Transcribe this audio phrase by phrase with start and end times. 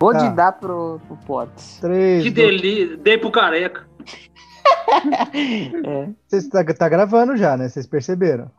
[0.00, 0.30] Pode Tá.
[0.30, 1.78] dar pro, pro Potts.
[1.78, 2.22] Três.
[2.24, 2.96] Que delícia.
[2.96, 3.86] Dei pro careca.
[4.92, 6.10] É.
[6.26, 7.68] Vocês tá, tá gravando já, né?
[7.68, 8.50] Vocês perceberam?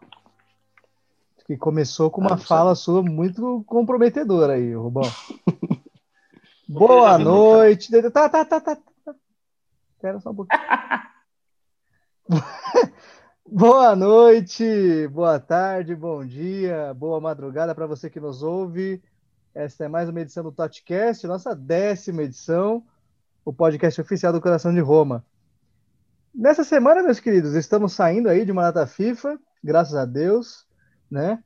[1.46, 5.04] Que começou com uma Ah, não fala sua muito comprometedora aí, Rubão.
[6.70, 7.92] Vou Boa noite.
[8.12, 8.76] Tá, tá, tá, tá.
[8.76, 9.16] tá.
[9.96, 10.62] Espera só um pouquinho.
[13.46, 19.02] boa noite, boa tarde, bom dia, boa madrugada para você que nos ouve.
[19.54, 22.86] Esta é mais uma edição do Totcast, nossa décima edição,
[23.44, 25.26] o podcast oficial do Coração de Roma.
[26.34, 30.66] Nessa semana, meus queridos, estamos saindo aí de uma data FIFA, graças a Deus,
[31.10, 31.44] né?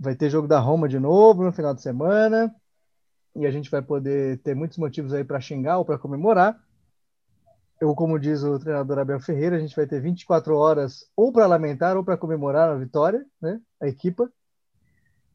[0.00, 2.52] Vai ter jogo da Roma de novo no final de semana
[3.36, 6.60] e a gente vai poder ter muitos motivos aí para xingar ou para comemorar.
[7.80, 11.46] Eu, como diz o treinador Abel Ferreira, a gente vai ter 24 horas ou para
[11.46, 13.60] lamentar ou para comemorar a vitória, né?
[13.80, 14.28] A equipa.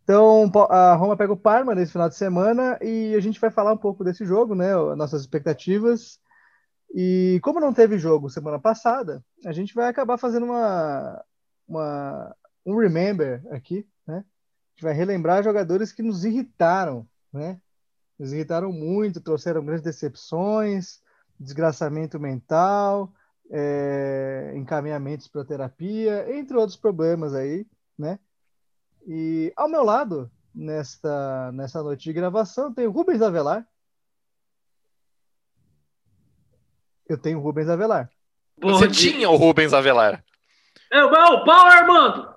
[0.09, 3.73] Então, a Roma pega o Parma nesse final de semana e a gente vai falar
[3.73, 4.75] um pouco desse jogo, né?
[4.95, 6.19] Nossas expectativas.
[6.95, 11.23] E como não teve jogo semana passada, a gente vai acabar fazendo uma,
[11.67, 12.35] uma
[12.65, 14.17] um remember aqui, né?
[14.17, 17.61] A gente vai relembrar jogadores que nos irritaram, né?
[18.17, 21.03] Nos irritaram muito, trouxeram grandes decepções,
[21.39, 23.13] desgraçamento mental,
[23.51, 28.17] é, encaminhamentos para terapia, entre outros problemas aí, né?
[29.11, 33.67] E ao meu lado, nesta, nessa noite de gravação, tem o Rubens Avelar.
[37.07, 38.07] Eu tenho o Rubens Avelar.
[38.55, 39.11] Bom Você dia.
[39.11, 40.23] tinha o Rubens Avelar.
[40.91, 42.35] É o meu pau, Armando!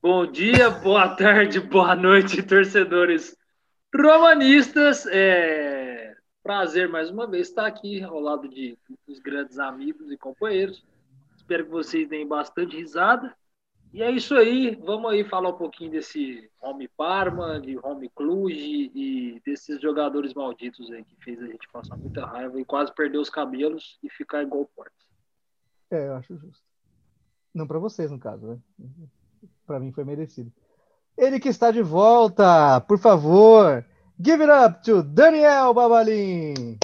[0.00, 3.36] Bom dia, boa tarde, boa noite, torcedores
[3.92, 5.06] romanistas.
[5.06, 8.78] É prazer mais uma vez estar aqui ao lado de
[9.08, 10.86] dos grandes amigos e companheiros.
[11.36, 13.36] Espero que vocês deem bastante risada.
[13.96, 18.52] E é isso aí, vamos aí falar um pouquinho desse Home Parma, de Home Cluj
[18.94, 23.16] e desses jogadores malditos aí que fez a gente passar muita raiva e quase perder
[23.16, 24.92] os cabelos e ficar igual o Porto.
[25.90, 26.62] É, eu acho justo.
[27.54, 28.58] Não para vocês, no caso, né?
[29.66, 30.52] Para mim foi merecido.
[31.16, 33.82] Ele que está de volta, por favor,
[34.22, 36.76] give it up to Daniel Babalim.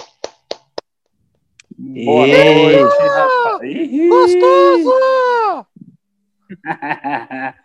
[1.77, 4.09] Boa noite, rapaz.
[4.09, 5.32] Gostoso!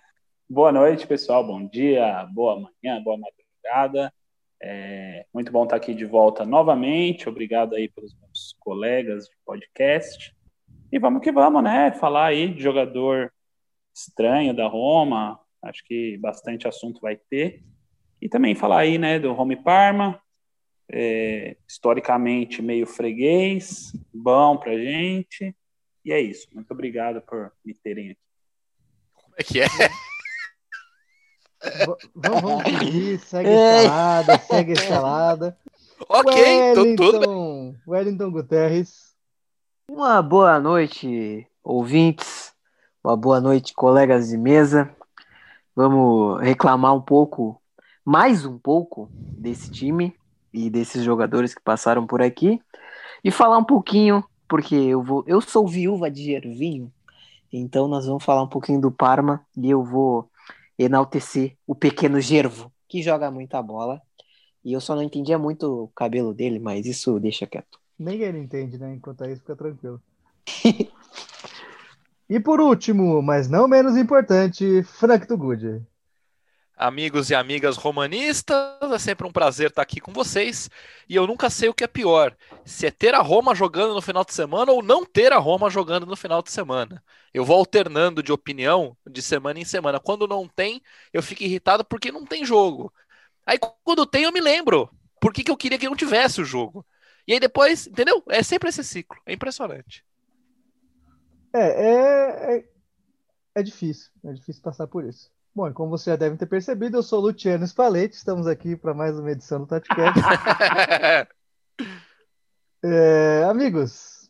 [0.48, 1.46] boa noite, pessoal.
[1.46, 4.12] Bom dia, boa manhã, boa madrugada.
[4.60, 7.28] É muito bom estar aqui de volta novamente.
[7.28, 10.34] Obrigado aí pelos meus colegas de podcast.
[10.90, 11.92] E vamos que vamos, né?
[11.92, 13.32] Falar aí de jogador
[13.94, 15.38] estranho da Roma.
[15.62, 17.62] Acho que bastante assunto vai ter.
[18.20, 20.20] E também falar aí, né, do Home Parma.
[20.90, 25.54] É, historicamente meio freguês, bom pra gente.
[26.04, 26.48] E é isso.
[26.54, 28.27] Muito obrigado por me terem aqui.
[29.38, 29.66] É que é?
[31.62, 35.58] V- vamos, seguir, segue a escalada, segue a escalada.
[36.08, 37.18] Ok, tô tudo.
[37.18, 39.14] Wellington, Wellington Guterres.
[39.90, 42.54] Uma boa noite, ouvintes.
[43.02, 44.88] Uma boa noite, colegas de mesa.
[45.74, 47.60] Vamos reclamar um pouco,
[48.04, 50.14] mais um pouco, desse time
[50.52, 52.62] e desses jogadores que passaram por aqui.
[53.24, 55.24] E falar um pouquinho, porque eu vou.
[55.26, 56.92] Eu sou viúva de Gervinho,
[57.52, 60.30] então nós vamos falar um pouquinho do Parma e eu vou
[60.78, 64.00] enaltecer o pequeno Gervo, que joga muita bola.
[64.64, 67.78] E eu só não entendia muito o cabelo dele, mas isso deixa quieto.
[67.98, 68.94] Nem ele entende, né?
[68.94, 70.00] Enquanto isso, fica tranquilo.
[72.28, 75.82] e por último, mas não menos importante, Frank Tugud.
[76.78, 80.70] Amigos e amigas romanistas, é sempre um prazer estar aqui com vocês.
[81.08, 84.00] E eu nunca sei o que é pior: se é ter a Roma jogando no
[84.00, 87.02] final de semana ou não ter a Roma jogando no final de semana.
[87.34, 89.98] Eu vou alternando de opinião de semana em semana.
[89.98, 90.80] Quando não tem,
[91.12, 92.92] eu fico irritado porque não tem jogo.
[93.44, 94.88] Aí quando tem, eu me lembro
[95.20, 96.86] por que, que eu queria que não tivesse o jogo.
[97.26, 98.22] E aí depois, entendeu?
[98.28, 99.20] É sempre esse ciclo.
[99.26, 100.04] É impressionante.
[101.52, 102.68] É, é, é,
[103.56, 105.28] é difícil, é difícil passar por isso.
[105.58, 108.76] Bom, e como vocês já devem ter percebido, eu sou o Luciano Spalletti, estamos aqui
[108.76, 110.20] para mais uma edição do Tatcast.
[112.80, 114.28] É, amigos,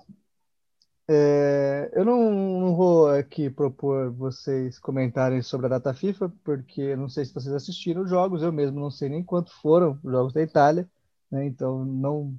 [1.06, 7.10] é, eu não, não vou aqui propor vocês comentarem sobre a data FIFA, porque não
[7.10, 10.32] sei se vocês assistiram os jogos, eu mesmo não sei nem quanto foram os jogos
[10.32, 10.88] da Itália,
[11.30, 12.34] né, então não,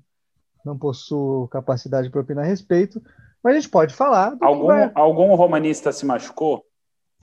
[0.66, 3.00] não possuo capacidade para opinar a respeito,
[3.44, 6.66] mas a gente pode falar Algum, algum romanista se machucou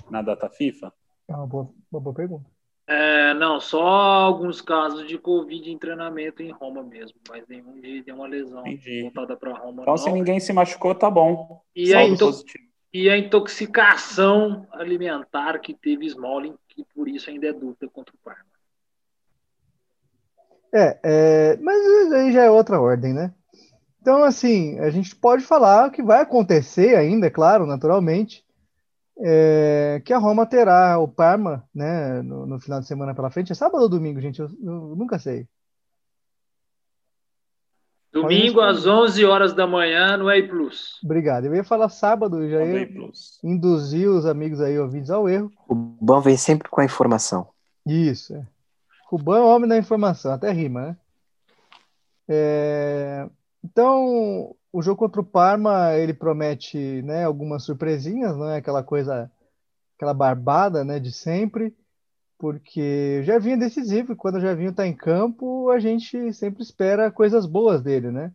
[0.09, 0.93] na data FIFA?
[1.29, 2.49] É uma boa, uma boa pergunta.
[2.89, 8.03] É, não, só alguns casos de Covid em treinamento em Roma mesmo, mas nenhum de,
[8.03, 9.03] de uma lesão Entendi.
[9.03, 9.83] voltada para Roma.
[9.83, 9.99] Então, não.
[9.99, 11.61] se ninguém se machucou, tá bom.
[11.75, 12.65] e, a Saldo into- positivo.
[12.95, 18.19] e a intoxicação alimentar que teve Smalling, que por isso ainda é dúvida contra o
[18.25, 18.45] Parma.
[20.73, 23.35] É, é, mas aí já é outra ordem, né?
[24.01, 28.46] Então, assim, a gente pode falar que vai acontecer ainda, é claro, naturalmente,
[29.19, 33.53] é, que a Roma terá o Parma, né, no, no, final de semana pela frente.
[33.53, 34.41] É sábado ou domingo, gente?
[34.41, 35.47] Eu, eu nunca sei.
[38.13, 40.99] Domingo às 11 horas da manhã no EI Plus.
[41.05, 41.47] Obrigado.
[41.47, 42.89] Eu ia falar sábado, já ia
[43.45, 45.53] induzir os amigos aí ouvintes ao erro.
[45.69, 47.49] O Bão vem sempre com a informação.
[47.85, 48.35] Isso.
[48.35, 48.47] É.
[49.07, 50.97] Rubão é o homem da informação, até rima, né?
[52.29, 53.29] É...
[53.63, 59.33] Então, o jogo contra o Parma, ele promete né, algumas surpresinhas, não é aquela coisa,
[59.97, 61.75] aquela barbada né, de sempre,
[62.37, 67.11] porque já vinha decisivo e quando o Javinho está em campo, a gente sempre espera
[67.11, 68.31] coisas boas dele, né?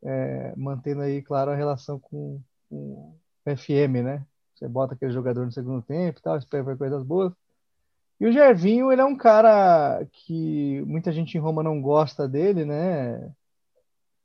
[0.00, 4.24] É, mantendo aí, claro, a relação com, com o FM, né?
[4.54, 7.32] Você bota aquele jogador no segundo tempo e tal, espera coisas boas.
[8.20, 12.64] E o Gervinho, ele é um cara que muita gente em Roma não gosta dele,
[12.64, 13.34] né?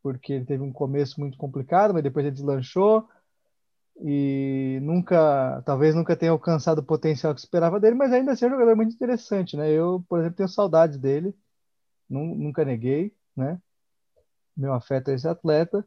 [0.01, 3.07] Porque ele teve um começo muito complicado, mas depois ele deslanchou
[4.01, 8.48] e nunca, talvez nunca tenha alcançado o potencial que esperava dele, mas ainda assim é
[8.48, 9.69] um jogador muito interessante, né?
[9.69, 11.36] Eu, por exemplo, tenho saudades dele,
[12.10, 13.60] nunca neguei, né?
[14.56, 15.86] Meu afeto a esse atleta.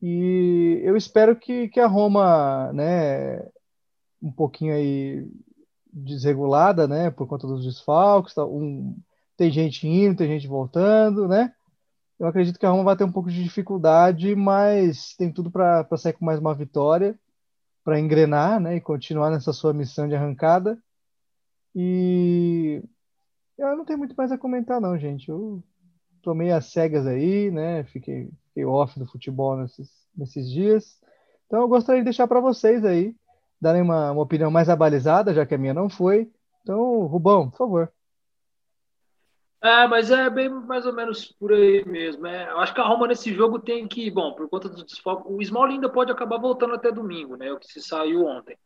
[0.00, 3.40] E eu espero que, que a Roma, né,
[4.22, 5.28] um pouquinho aí
[5.92, 8.96] desregulada, né, por conta dos desfalques, tá, um,
[9.36, 11.52] tem gente indo, tem gente voltando, né?
[12.20, 15.86] Eu acredito que a Roma vai ter um pouco de dificuldade, mas tem tudo para
[15.96, 17.18] sair com mais uma vitória,
[17.82, 20.78] para engrenar, né, e continuar nessa sua missão de arrancada.
[21.74, 22.82] E
[23.56, 25.30] eu não tenho muito mais a comentar, não, gente.
[25.30, 25.64] Eu
[26.20, 27.84] tomei as cegas aí, né?
[27.84, 31.00] Fiquei, fiquei off do futebol nesses, nesses dias.
[31.46, 33.16] Então eu gostaria de deixar para vocês aí
[33.58, 36.30] darem uma, uma opinião mais abalizada, já que a minha não foi.
[36.62, 37.92] Então, Rubão, por favor.
[39.62, 42.26] É, mas é bem mais ou menos por aí mesmo.
[42.26, 45.30] É, eu acho que a Roma nesse jogo tem que, bom, por conta do desfoque,
[45.30, 47.52] o Small ainda pode acabar voltando até domingo, né?
[47.52, 48.56] O que se saiu ontem.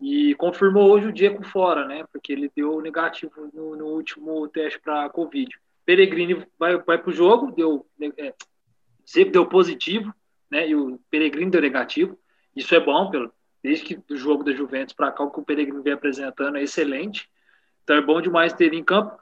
[0.00, 2.04] E confirmou hoje o Diego fora, né?
[2.12, 5.50] Porque ele deu negativo no, no último teste para Covid.
[5.84, 7.84] Peregrini vai, vai para o jogo, deu,
[8.16, 8.32] é,
[9.04, 10.14] sempre deu positivo,
[10.48, 10.68] né?
[10.68, 12.16] E o Peregrini deu negativo.
[12.54, 13.32] Isso é bom, pelo,
[13.62, 16.62] desde que do jogo da Juventus para cá, o que o Peregrino vem apresentando é
[16.62, 17.28] excelente.
[17.82, 19.18] Então é bom demais ter ele em campo.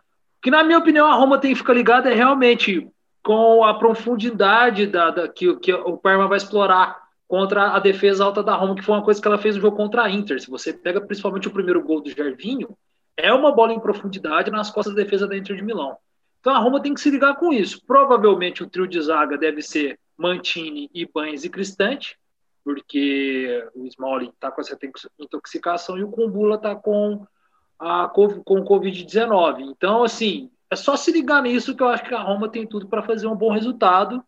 [0.47, 2.89] Que, na minha opinião, a Roma tem que ficar ligada é realmente
[3.21, 8.45] com a profundidade da, da que, que o Parma vai explorar contra a defesa alta
[8.45, 10.41] da Roma, que foi uma coisa que ela fez no jogo contra a Inter.
[10.41, 12.79] Se você pega principalmente o primeiro gol do Gervinho,
[13.17, 15.97] é uma bola em profundidade nas costas da defesa da Inter de Milão.
[16.39, 17.85] Então a Roma tem que se ligar com isso.
[17.85, 22.17] Provavelmente o trio de zaga deve ser Mantini, Ibanez e Cristante
[22.63, 24.79] porque o Smalling está com essa
[25.19, 27.27] intoxicação e o Kumbula está com
[27.79, 29.61] a com Covid-19.
[29.61, 32.89] Então, assim, é só se ligar nisso que eu acho que a Roma tem tudo
[32.89, 34.25] para fazer um bom resultado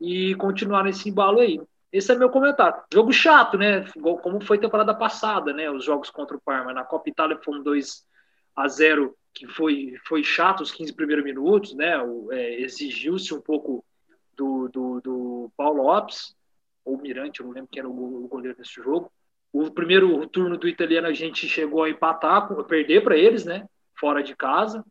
[0.00, 1.60] e continuar nesse embalo aí.
[1.92, 2.82] Esse é meu comentário.
[2.92, 3.84] Jogo chato, né?
[4.22, 5.70] Como foi temporada passada, né?
[5.70, 6.72] Os jogos contra o Parma.
[6.72, 8.04] Na Copa Itália foi um 2
[8.56, 11.92] a 0 que foi, foi chato os 15 primeiros minutos, né?
[12.30, 13.84] É, Exigiu-se um pouco
[14.36, 16.34] do, do, do Paulo Lopes
[16.84, 19.10] ou Mirante, eu não lembro quem era o goleiro desse jogo.
[19.52, 23.66] O primeiro turno do italiano a gente chegou a empatar, a perder para eles, né?
[23.98, 24.84] Fora de casa.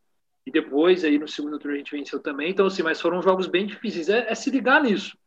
[0.46, 2.52] E depois, aí no segundo turno, a gente venceu também.
[2.52, 4.10] Então, assim, mas foram jogos bem difíceis.
[4.10, 5.18] É, é se ligar nisso.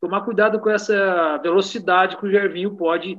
[0.00, 3.18] Tomar cuidado com essa velocidade que o Gervinho pode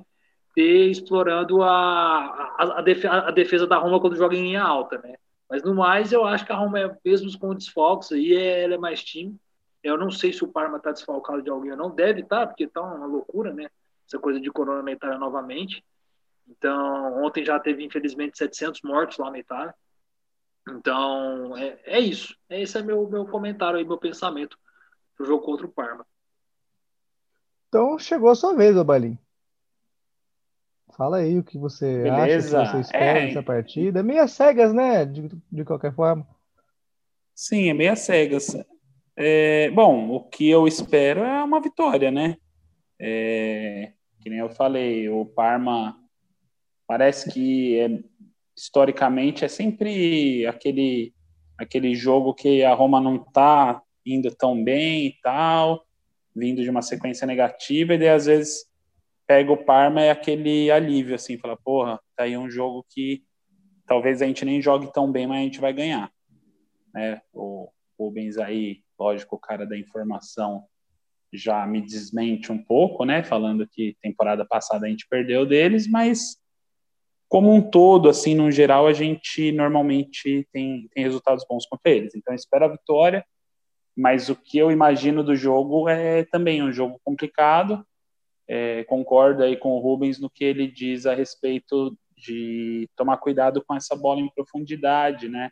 [0.56, 4.98] ter explorando a, a, a, defesa, a defesa da Roma quando joga em linha alta,
[4.98, 5.15] né?
[5.50, 8.75] Mas no mais, eu acho que a Roma, é, mesmo com desfalques, aí é, ela
[8.75, 9.38] é mais time.
[9.84, 11.89] Eu não sei se o Parma está desfalcado de alguém ou não.
[11.89, 13.68] Deve estar, tá, porque está uma loucura, né?
[14.12, 15.82] Essa coisa de corona na Itália novamente.
[16.46, 19.74] Então, ontem já teve, infelizmente, 700 mortos lá na Itália.
[20.68, 22.36] Então, é, é isso.
[22.50, 24.60] Esse é meu, meu comentário aí, meu pensamento
[25.15, 26.06] pro jogo contra o Parma.
[27.70, 29.18] Então, chegou a sua vez, Obalim.
[30.98, 32.60] Fala aí o que você Beleza.
[32.60, 33.27] acha, que você espera é...
[33.27, 34.01] dessa partida.
[34.01, 35.06] É meia cegas, né?
[35.06, 36.27] De, de qualquer forma.
[37.34, 38.58] Sim, é meia cegas.
[39.15, 42.36] É, bom, o que eu espero é uma vitória, né?
[43.00, 45.98] É, que nem eu falei, o Parma
[46.88, 48.00] parece que é,
[48.56, 51.13] historicamente é sempre aquele
[51.58, 55.86] aquele jogo que a Roma não está indo tão bem e tal,
[56.36, 58.66] vindo de uma sequência negativa, e daí às vezes
[59.28, 63.24] pega o Parma é aquele alívio, assim, fala, porra, tá aí um jogo que
[63.86, 66.12] talvez a gente nem jogue tão bem, mas a gente vai ganhar.
[66.94, 67.22] Né?
[67.32, 70.63] O Rubens aí lógico, o cara da informação
[71.32, 73.24] já me desmente um pouco, né?
[73.24, 76.38] Falando que temporada passada a gente perdeu deles, mas
[77.30, 82.14] como um todo, assim, no geral, a gente normalmente tem, tem resultados bons contra eles.
[82.14, 83.26] Então, espero a vitória.
[83.96, 87.86] mas o que eu imagino do jogo é também um jogo complicado.
[88.48, 93.64] É, concordo aí com o Rubens no que ele diz a respeito de tomar cuidado
[93.66, 95.52] com essa bola em profundidade, né?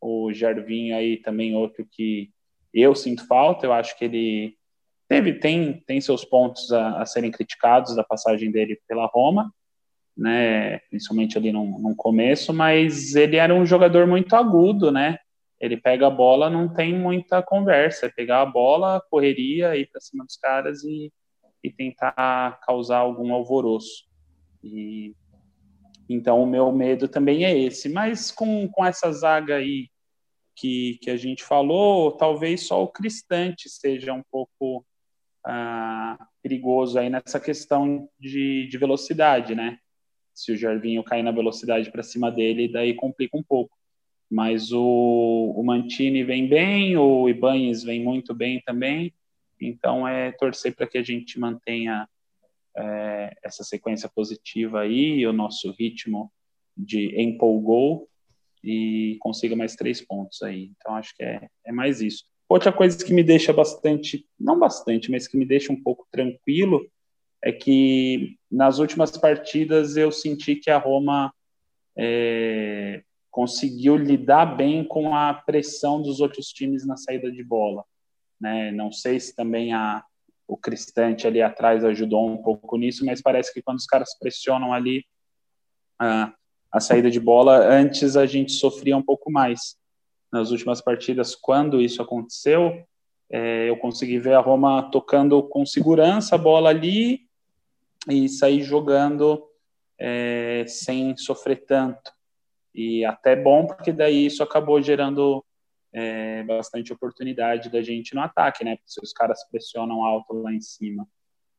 [0.00, 2.30] O Jarvinho aí também outro que
[2.74, 4.56] eu sinto falta, eu acho que ele
[5.12, 9.52] teve tem tem seus pontos a, a serem criticados da passagem dele pela Roma,
[10.16, 10.78] né?
[10.88, 15.18] Principalmente ali no, no começo, mas ele era um jogador muito agudo, né?
[15.60, 20.00] Ele pega a bola, não tem muita conversa, é pegar a bola, correria, ir para
[20.00, 21.12] cima dos caras e,
[21.62, 24.04] e tentar causar algum alvoroço.
[24.64, 25.14] E
[26.08, 29.90] então o meu medo também é esse, mas com, com essa zaga aí
[30.56, 34.84] que, que a gente falou, talvez só o Cristante seja um pouco
[35.44, 39.78] ah, perigoso aí nessa questão de, de velocidade, né?
[40.34, 43.76] Se o Jarvinho cair na velocidade para cima dele, daí complica um pouco
[44.32, 49.12] mas o, o Mantini vem bem, o Ibanes vem muito bem também,
[49.60, 52.08] então é torcer para que a gente mantenha
[52.74, 56.32] é, essa sequência positiva aí, o nosso ritmo
[56.74, 58.08] de empolgou
[58.64, 60.72] e consiga mais três pontos aí.
[60.78, 62.24] Então acho que é, é mais isso.
[62.52, 66.86] Outra coisa que me deixa bastante, não bastante, mas que me deixa um pouco tranquilo
[67.42, 71.32] é que nas últimas partidas eu senti que a Roma
[71.96, 77.84] é, conseguiu lidar bem com a pressão dos outros times na saída de bola.
[78.38, 78.70] Né?
[78.70, 80.04] Não sei se também a,
[80.46, 84.74] o Cristante ali atrás ajudou um pouco nisso, mas parece que quando os caras pressionam
[84.74, 85.06] ali
[85.98, 86.34] a,
[86.70, 89.80] a saída de bola, antes a gente sofria um pouco mais.
[90.32, 92.84] Nas últimas partidas, quando isso aconteceu,
[93.30, 97.20] é, eu consegui ver a Roma tocando com segurança a bola ali
[98.08, 99.46] e sair jogando
[99.98, 102.12] é, sem sofrer tanto.
[102.74, 105.44] E até bom, porque daí isso acabou gerando
[105.92, 108.76] é, bastante oportunidade da gente no ataque, né?
[108.76, 111.06] Porque se os caras pressionam alto lá em cima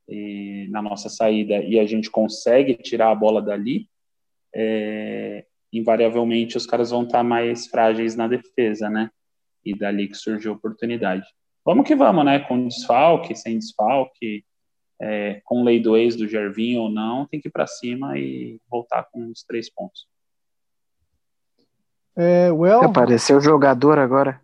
[0.08, 3.88] e, na nossa saída e a gente consegue tirar a bola dali,
[4.54, 9.10] é, invariavelmente os caras vão estar mais frágeis na defesa, né?
[9.66, 11.26] E dali que surgiu a oportunidade.
[11.66, 12.40] Vamos que vamos, né?
[12.40, 14.46] Com desfalque, sem desfalque,
[15.02, 18.60] é, com lei do ex do Gervinho ou não, tem que ir para cima e
[18.70, 20.08] voltar com os três pontos.
[22.16, 22.84] É, well...
[22.84, 24.43] Apareceu o jogador agora.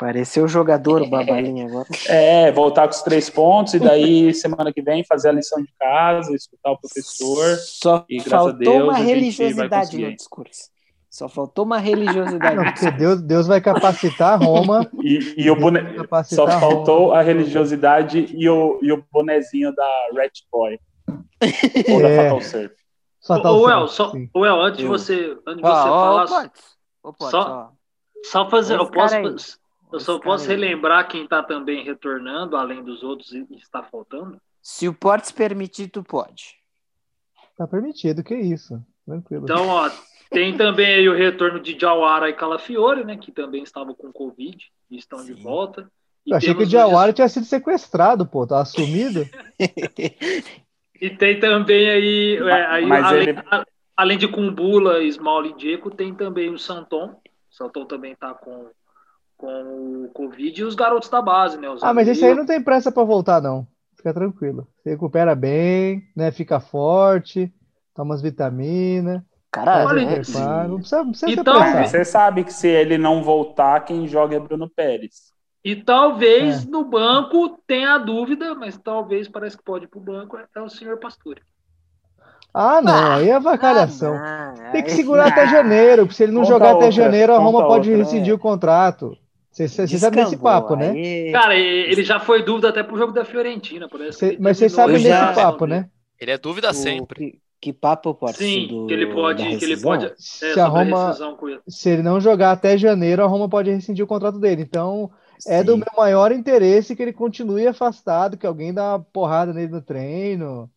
[0.00, 1.86] Apareceu o jogador, o Babalinha agora.
[2.08, 5.70] É, voltar com os três pontos e daí semana que vem fazer a lição de
[5.78, 7.58] casa, escutar o professor.
[7.58, 10.70] Só e, faltou Deus, uma religiosidade no discurso.
[11.10, 12.56] Só faltou uma religiosidade.
[12.56, 14.90] Não, porque Deus, Deus vai capacitar Roma.
[15.04, 15.80] E, e o bone...
[16.24, 17.18] Só faltou Roma.
[17.18, 20.80] a religiosidade e o, e o bonezinho da Red Boy.
[21.90, 22.16] Ou é.
[22.16, 22.74] da Fatal Surf.
[23.28, 26.26] Ô, El, só, o El, antes de você, antes de você falar,
[27.30, 27.72] só,
[28.24, 29.59] só fazer, eu posso,
[29.92, 34.40] eu só posso relembrar quem está também retornando, além dos outros e está faltando.
[34.62, 36.56] Se o Portes permitir, tu pode.
[37.56, 39.44] Tá permitido, que isso, tranquilo.
[39.44, 39.90] Então, ó,
[40.30, 44.64] tem também aí o retorno de Jawara e Calafiore, né, que também estavam com Covid
[44.90, 45.34] e estão Sim.
[45.34, 45.90] de volta.
[46.26, 49.26] E eu achei que o Jawara tinha sido sequestrado, pô, tá assumido.
[51.00, 53.42] E tem também aí, é, aí além, ele...
[53.96, 57.18] além, de Kumbula, Small e Diego, tem também o Santon.
[57.50, 58.68] O Santon também tá com,
[59.40, 61.66] com o Covid e os garotos da base, né?
[61.80, 63.66] ah, mas esse aí não tem pressa para voltar, não.
[63.96, 64.68] Fica tranquilo.
[64.82, 66.30] Se recupera bem, né?
[66.30, 67.52] Fica forte,
[67.94, 69.22] toma as vitaminas.
[69.50, 70.04] Caralho, né?
[70.04, 74.40] não precisa, não precisa então, Você sabe que se ele não voltar, quem joga é
[74.40, 75.32] Bruno Pérez.
[75.64, 76.70] E talvez é.
[76.70, 80.60] no banco tenha a dúvida, mas talvez parece que pode ir para o banco, é
[80.60, 81.42] o senhor Pastore.
[82.52, 84.14] Ah, não, ah, aí é vacalhação.
[84.14, 87.38] Ah, Tem que segurar até janeiro, porque se ele não jogar outra, até janeiro, a
[87.38, 88.34] Roma pode outra, rescindir é.
[88.34, 89.16] o contrato.
[89.50, 91.32] Você, sabe desse papo, né?
[91.32, 94.36] Cara, ele já foi dúvida até pro jogo da Fiorentina, por exemplo.
[94.40, 95.32] mas você sabe desse já...
[95.32, 95.88] papo, né?
[96.20, 96.74] Ele é dúvida o...
[96.74, 97.32] sempre.
[97.32, 100.06] Que, que papo pode Sim, do, que ele pode, que ele pode.
[100.06, 101.16] É, se a Roma,
[101.66, 104.62] se ele não jogar até janeiro, a Roma pode rescindir o contrato dele.
[104.62, 105.10] Então,
[105.46, 109.72] é do meu maior interesse que ele continue afastado, que alguém dá uma porrada nele
[109.72, 110.70] no treino.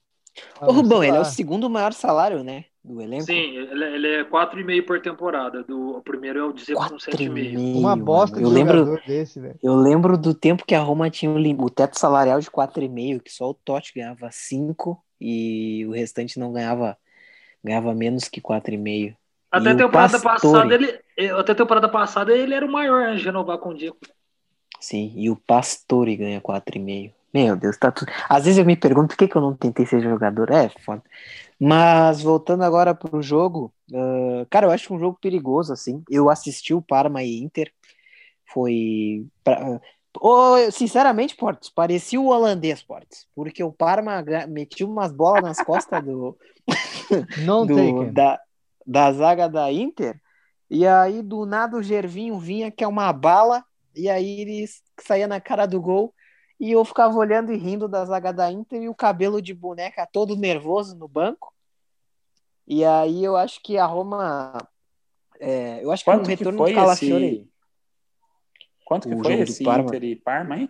[0.60, 2.66] Ô, Rubão, ele é o segundo maior salário, né?
[2.84, 3.24] Do elenco.
[3.24, 5.64] Sim, ele, ele é 4,5 por temporada.
[5.64, 7.78] Do, o primeiro é o Dzeko com 7,5.
[7.78, 9.56] Uma bosta de eu lembro, desse, velho.
[9.64, 13.32] Eu lembro do tempo que a Roma tinha o, o teto salarial de 4,5, que
[13.32, 16.98] só o Totti ganhava 5 e o restante não ganhava
[17.64, 19.16] ganhava menos que 4,5.
[19.50, 21.00] Até a temporada passada ele
[21.30, 23.98] até a temporada passada ele era o maior antes de renovar com o Diego.
[24.80, 27.14] Sim, e o Pastore ganha 4,5.
[27.34, 28.12] Meu Deus, tá tudo.
[28.30, 30.52] Às vezes eu me pergunto por que, que eu não tentei ser jogador.
[30.52, 31.02] É, foda.
[31.60, 36.04] Mas voltando agora pro jogo, uh, cara, eu acho um jogo perigoso, assim.
[36.10, 37.72] Eu assisti o Parma e Inter.
[38.46, 39.26] foi.
[39.44, 39.80] Pra...
[40.22, 46.04] Oh, sinceramente, Portos, parecia o holandês, Portos, porque o Parma metia umas bolas nas costas
[46.04, 46.38] do,
[47.44, 48.40] Não do da,
[48.86, 50.22] da zaga da Inter,
[50.70, 54.66] e aí do nada o Gervinho vinha, que é uma bala, e aí ele
[55.02, 56.14] saía na cara do gol,
[56.66, 60.08] e eu ficava olhando e rindo da zaga da Inter, e o cabelo de boneca
[60.12, 61.54] todo nervoso no banco,
[62.66, 64.58] e aí eu acho que a Roma.
[65.40, 67.26] É, eu acho Quanto que o retorno que foi do Calafiore.
[67.26, 67.50] esse...
[68.86, 69.88] Quanto que O foi esse Parma?
[69.90, 70.70] Inter e Parma, hein?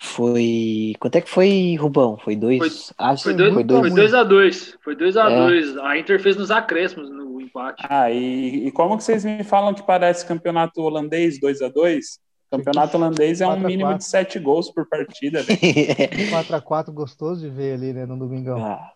[0.00, 0.94] Foi.
[0.98, 2.18] Quanto é que foi, Rubão?
[2.18, 2.58] Foi dois.
[2.88, 3.94] Foi- acho Foi que 2 foi foi dois.
[3.94, 5.36] dois a 2 Foi 2 a É.
[5.46, 7.84] 2 A Inter fez nos acréscimos no empate.
[7.88, 12.18] Ah, e, e como que vocês me falam que parece campeonato holandês 2 a 2
[12.52, 13.98] Campeonato holandês é um 4 a mínimo 4.
[13.98, 15.58] de 7 gols por partida, velho.
[15.58, 18.62] 4x4 gostoso de ver ali, né, no domingão.
[18.62, 18.92] Ah,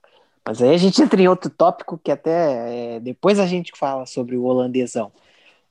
[0.46, 4.04] Mas aí a gente entra em outro tópico que até é, depois a gente fala
[4.04, 5.10] sobre o holandesão.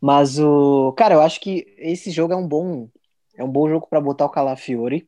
[0.02, 2.90] Mas o cara, eu acho que esse jogo é um bom
[3.38, 5.08] é um bom jogo para botar o Calafiore.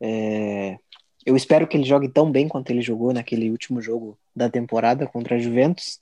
[0.00, 0.78] É,
[1.24, 5.08] eu espero que ele jogue tão bem quanto ele jogou naquele último jogo da temporada
[5.08, 6.00] contra a Juventus.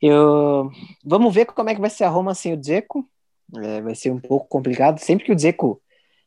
[0.00, 0.70] Eu,
[1.04, 3.08] vamos ver como é que vai ser a Roma sem o Dzeko.
[3.54, 4.98] É, vai ser um pouco complicado.
[4.98, 5.80] Sempre que o Dzeko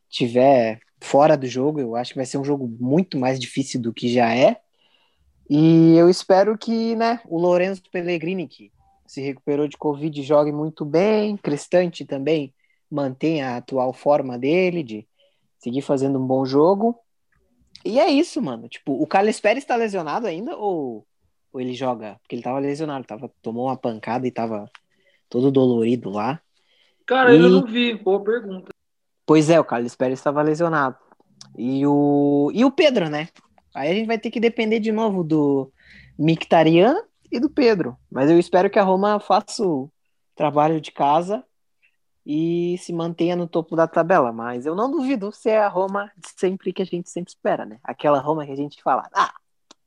[0.09, 3.93] tiver fora do jogo, eu acho que vai ser um jogo muito mais difícil do
[3.93, 4.59] que já é.
[5.49, 8.71] E eu espero que, né, o Lorenzo Pellegrini, que
[9.07, 11.35] se recuperou de Covid, jogue muito bem.
[11.35, 12.53] Cristante também
[12.89, 15.07] mantenha a atual forma dele, de
[15.57, 16.95] seguir fazendo um bom jogo.
[17.83, 18.67] E é isso, mano.
[18.67, 21.05] Tipo, o Carlos Pérez tá lesionado ainda ou,
[21.51, 22.17] ou ele joga?
[22.21, 24.69] Porque ele tava lesionado, tava, tomou uma pancada e tava
[25.29, 26.41] todo dolorido lá.
[27.09, 27.95] Cara, eu E- não vi.
[27.95, 28.69] Boa pergunta.
[29.25, 30.95] Pois é, o Carlos Pérez estava lesionado.
[31.57, 33.29] E o, e o Pedro, né?
[33.73, 35.71] Aí a gente vai ter que depender de novo do
[36.19, 36.95] Mictarian
[37.31, 37.97] e do Pedro.
[38.11, 39.89] Mas eu espero que a Roma faça o
[40.35, 41.43] trabalho de casa
[42.23, 44.31] e se mantenha no topo da tabela.
[44.31, 47.79] Mas eu não duvido ser a Roma de sempre que a gente sempre espera, né?
[47.83, 49.33] Aquela Roma que a gente fala, ah,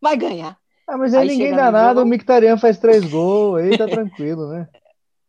[0.00, 0.58] vai ganhar.
[0.88, 3.86] Ah, mas aí, Aí ninguém dá nada, jogo- o Mictarian faz três gols, aí tá
[3.86, 4.68] tranquilo, né?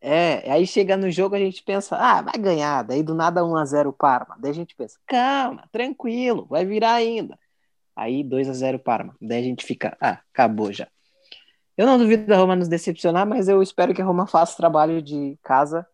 [0.05, 2.83] É, aí chega no jogo a gente pensa, ah, vai ganhar.
[2.83, 4.35] Daí do nada 1x0 Parma.
[4.37, 7.39] Daí a gente pensa, calma, tranquilo, vai virar ainda.
[7.95, 9.15] Aí 2x0 Parma.
[9.21, 10.89] Daí a gente fica, ah, acabou já.
[11.77, 14.57] Eu não duvido da Roma nos decepcionar, mas eu espero que a Roma faça o
[14.57, 15.87] trabalho de casa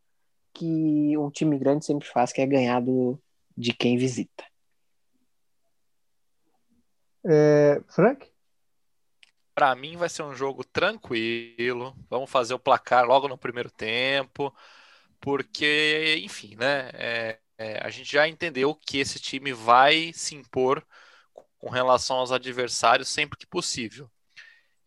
[0.55, 3.21] que um time grande sempre faz, que é ganhar do,
[3.55, 4.43] de quem visita.
[7.23, 8.27] É, Frank?
[9.59, 11.93] Pra mim vai ser um jogo tranquilo.
[12.09, 14.55] Vamos fazer o placar logo no primeiro tempo,
[15.19, 16.89] porque, enfim, né?
[16.93, 20.85] é- é, a gente já entendeu que esse time vai se impor
[21.59, 24.09] com relação aos adversários sempre que possível.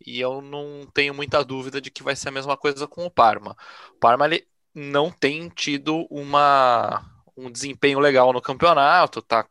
[0.05, 3.11] E eu não tenho muita dúvida de que vai ser a mesma coisa com o
[3.11, 3.57] Parma.
[3.97, 7.05] O Parma ele não tem tido uma,
[7.37, 9.47] um desempenho legal no campeonato, tá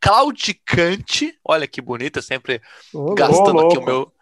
[0.00, 1.38] claudicante.
[1.44, 2.60] Olha que bonito, é sempre
[2.92, 3.78] Ô, gastando aqui louco.
[3.78, 4.13] o meu,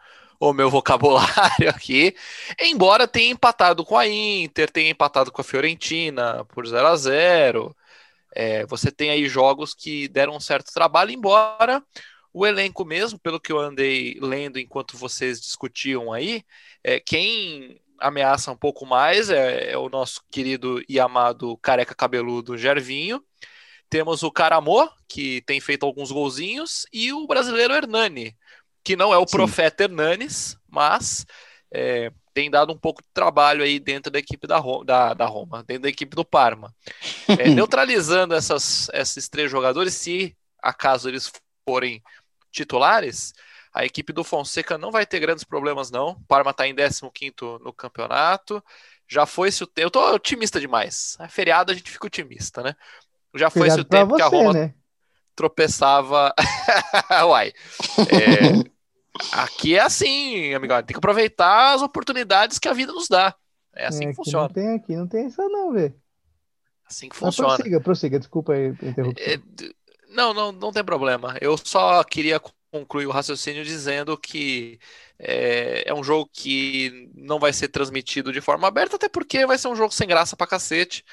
[0.43, 2.17] o meu vocabulário aqui.
[2.61, 7.77] Embora tenha empatado com a Inter, tenha empatado com a Fiorentina por 0 a 0
[8.35, 11.83] É, você tem aí jogos que deram um certo trabalho, embora
[12.33, 16.43] o elenco mesmo, pelo que eu andei lendo enquanto vocês discutiam aí,
[16.83, 22.59] é, quem ameaça um pouco mais é, é o nosso querido e amado careca cabeludo
[22.59, 23.23] Gervinho.
[23.89, 28.35] Temos o Caramô, que tem feito alguns golzinhos, e o brasileiro Hernani,
[28.85, 29.27] que não é o Sim.
[29.27, 31.27] profeta Hernanes, mas
[31.73, 35.27] é, tem dado um pouco de trabalho aí dentro da equipe da, Ro- da, da
[35.27, 36.75] Roma, dentro da equipe do Parma.
[37.37, 41.31] É, neutralizando essas, esses três jogadores, se acaso eles
[41.69, 42.03] forem
[42.51, 43.33] titulares,
[43.73, 46.11] a equipe do Fonseca não vai ter grandes problemas, não.
[46.11, 48.63] O Parma está em 15º no campeonato.
[49.09, 49.87] Já foi-se o tempo.
[49.87, 51.17] Eu tô otimista demais.
[51.21, 52.75] É feriado, a gente fica otimista, né?
[53.35, 54.75] Já foi-se o tempo que a você, Roma né?
[55.35, 56.35] Tropeçava.
[57.29, 57.53] Uai.
[58.07, 58.59] É,
[59.31, 60.79] Aqui é assim, amigão.
[60.83, 63.35] Tem que aproveitar as oportunidades que a vida nos dá.
[63.75, 64.49] É assim É, que funciona.
[64.49, 66.01] Não tem aqui, não tem isso não, velho.
[66.85, 67.59] Assim que Mas funciona.
[67.59, 69.35] prossiga, prossiga, desculpa aí a interrupção.
[69.35, 69.39] É,
[70.09, 71.37] não, não, não tem problema.
[71.41, 72.41] Eu só queria
[72.71, 74.79] concluir o raciocínio dizendo que
[75.19, 79.59] é, é um jogo que não vai ser transmitido de forma aberta, até porque vai
[79.59, 81.05] ser um jogo sem graça pra cacete,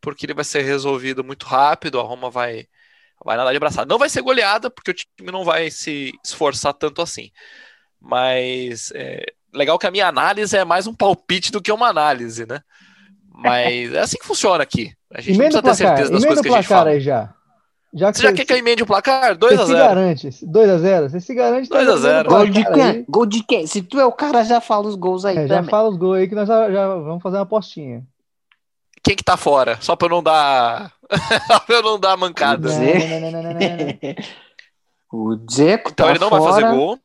[0.00, 2.68] porque ele vai ser resolvido muito rápido, a Roma vai,
[3.22, 3.86] vai nadar de braçada.
[3.86, 7.30] Não vai ser goleada, porque o time não vai se esforçar tanto assim.
[8.00, 12.46] Mas é, legal que a minha análise é mais um palpite do que uma análise,
[12.46, 12.60] né?
[13.36, 14.92] Mas é assim que funciona aqui.
[15.12, 16.78] A gente não Emenda precisa o ter placar, certeza das coisas que a gente placar
[16.84, 16.90] fala.
[16.90, 17.34] aí já.
[17.96, 19.38] Já que Você já quer que eu emende o placar?
[19.38, 19.66] você 2x0.
[19.66, 20.28] se garante.
[20.28, 21.08] 2x0.
[21.08, 21.68] Você se garante.
[21.68, 22.28] tá 2 a emendando 0.
[22.28, 23.04] o Gol de placar quem?
[23.08, 23.66] Gol de quem?
[23.68, 26.18] Se tu é o cara, já fala os gols aí É, já fala os gols
[26.18, 28.02] aí que nós já, já vamos fazer uma apostinha.
[29.02, 29.78] Quem que tá fora?
[29.80, 30.92] Só pra eu não dar
[31.66, 32.68] pra eu não dar mancada.
[32.68, 33.54] Não, não, não.
[35.12, 36.74] O Dzeko Então tá ele não vai fazer fora.
[36.74, 36.98] gol.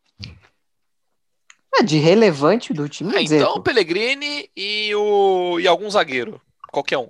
[1.76, 3.62] É, de relevante do time, Ah, então o.
[3.62, 5.60] Pellegrini e, o...
[5.60, 6.42] e algum zagueiro.
[6.72, 7.10] Qualquer um.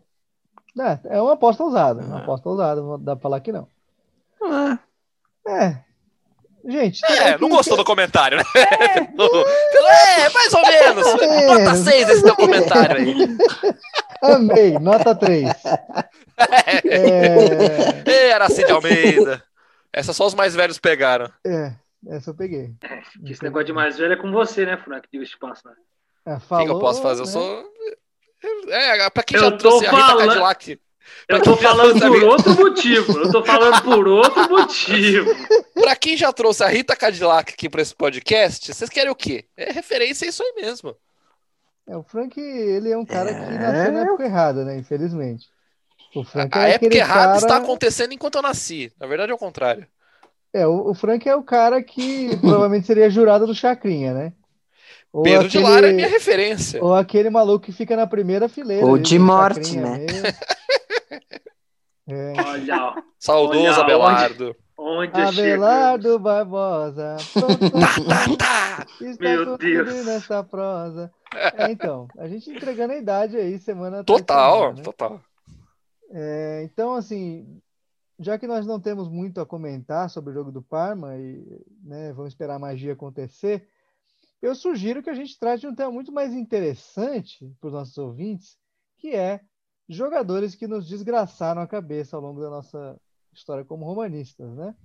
[0.78, 2.02] É, é uma aposta ousada.
[2.04, 2.21] Uma Ah.
[2.23, 3.67] aposta ousada, não dá pra falar que não.
[4.43, 4.78] Ah,
[5.47, 5.84] É.
[6.67, 8.43] Gente, É, não gostou do comentário, né?
[9.91, 11.08] É, mais ou menos.
[11.08, 11.45] É.
[11.48, 13.15] Nota 6 esse teu comentário aí.
[14.22, 15.48] Amei, nota 3.
[16.86, 19.43] É, Ei, Aracide Almeida.
[19.91, 21.32] Essa só os mais velhos pegaram.
[21.45, 21.74] é,
[22.10, 22.72] essa eu peguei.
[23.26, 25.08] Esse negócio de mais velho é com você, né, Frank?
[25.12, 25.74] Diga-se de passar.
[26.26, 27.22] É, O que, falou, eu posso fazer?
[27.22, 27.32] Eu né?
[27.32, 27.63] sou.
[28.69, 30.80] É, pra quem Eu já trouxe a Rita falando- Cadillac.
[31.28, 33.19] Eu tô falando a por outro motivo.
[33.19, 35.30] Eu tô falando por outro motivo.
[35.80, 39.45] Pra quem já trouxe a Rita Cadillac aqui pra esse podcast, vocês querem o quê?
[39.56, 40.95] É referência a isso aí mesmo.
[41.88, 43.58] É, o Frank, ele é um cara que É.
[43.58, 44.78] nasceu na época errada, né?
[44.78, 45.45] Infelizmente.
[46.15, 47.38] O Frank A é época aquele errada cara...
[47.38, 48.91] está acontecendo enquanto eu nasci.
[49.00, 49.88] Na verdade é o contrário.
[50.54, 54.34] É, o, o Frank é o cara que provavelmente seria jurado do Chacrinha, né?
[55.13, 56.84] Ou Pedro de aquele- Lara é minha referência.
[56.84, 58.86] Ou aquele maluco que fica na primeira fileira.
[58.86, 60.06] Ou de morte, né?
[62.10, 62.34] É.
[62.41, 64.56] Olha, ó, Saudoso Olha, Abelardo.
[64.78, 66.22] onde Abelardo chegamos.
[66.22, 67.17] Barbosa.
[68.38, 68.86] Tá, tá.
[69.02, 70.06] Está Meu Deus.
[70.06, 71.12] nessa prosa.
[71.34, 74.84] É, então, a gente entregando a idade aí semana Total, semana, né?
[74.84, 75.22] total.
[76.12, 77.62] É, então, assim,
[78.19, 82.12] já que nós não temos muito a comentar sobre o jogo do Parma e né,
[82.13, 83.67] vamos esperar a magia acontecer,
[84.41, 88.58] eu sugiro que a gente trate um tema muito mais interessante para os nossos ouvintes,
[88.98, 89.41] que é
[89.89, 92.99] jogadores que nos desgraçaram a cabeça ao longo da nossa
[93.34, 94.75] história como romanistas, né?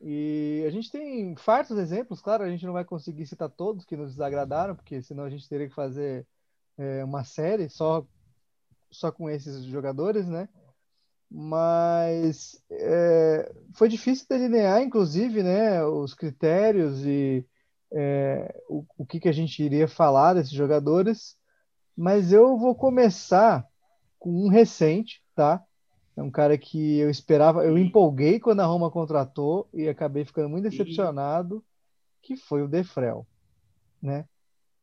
[0.00, 3.96] E a gente tem fartos exemplos, claro, a gente não vai conseguir citar todos que
[3.96, 6.26] nos desagradaram, porque senão a gente teria que fazer
[6.76, 8.06] é, uma série só
[8.90, 10.48] só com esses jogadores, né?
[11.30, 17.44] Mas é, foi difícil delinear, inclusive, né, os critérios e
[17.92, 21.36] é, o, o que, que a gente iria falar desses jogadores.
[21.96, 23.66] Mas eu vou começar
[24.18, 25.62] com um recente, tá?
[26.16, 30.48] É um cara que eu esperava, eu empolguei quando a Roma contratou e acabei ficando
[30.48, 31.64] muito decepcionado,
[32.22, 33.26] que foi o Defrel,
[34.02, 34.26] né?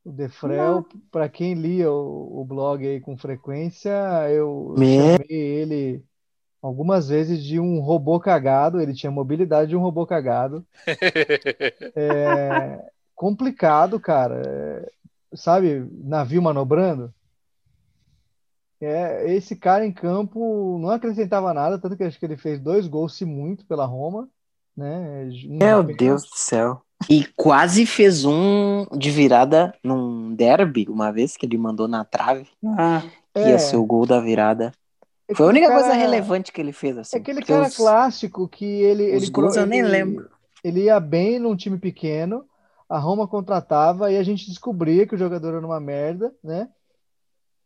[0.06, 3.92] O Defrel, para quem lia o, o blog aí com frequência,
[4.32, 6.04] eu Me- chamei ele
[6.62, 8.82] algumas vezes de um robô cagado.
[8.82, 10.66] Ele tinha mobilidade de um robô cagado.
[11.96, 14.92] É complicado, cara.
[15.34, 17.14] Sabe, navio manobrando?
[18.82, 22.88] É, esse cara em campo não acrescentava nada, tanto que acho que ele fez dois
[22.88, 24.28] gols, se muito, pela Roma,
[24.76, 25.30] né?
[25.48, 26.82] Um Meu de Deus do céu.
[27.10, 32.48] E quase fez um de virada num derby, uma vez que ele mandou na trave,
[32.66, 34.72] Ah, que É, ia ser o gol da virada.
[35.28, 37.18] é Foi a única coisa cara- relevante que ele fez, assim.
[37.18, 40.30] É aquele cara os- clássico que ele, os ele, gols eu nem ele- lembro.
[40.64, 42.46] ele ia bem num time pequeno,
[42.92, 46.68] a Roma contratava e a gente descobria que o jogador era uma merda, né?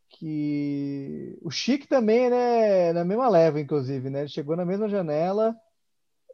[0.07, 4.19] Que o Chique também, né, na mesma leva, inclusive, né?
[4.19, 5.55] Ele chegou na mesma janela,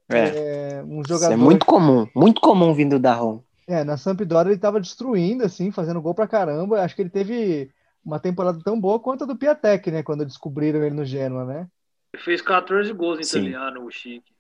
[0.10, 3.41] É, é, um isso jogador é muito comum, muito comum vindo da Roma.
[3.65, 6.82] É, na Sampdoria ele estava destruindo, assim, fazendo gol pra caramba.
[6.82, 7.71] Acho que ele teve
[8.04, 10.04] uma temporada tão boa quanto a do Piatek, né?
[10.04, 11.67] Quando descobriram ele no Genoa, né?
[12.13, 13.38] Ele fez 14 gols em Sim.
[13.39, 14.34] italiano, o Chique.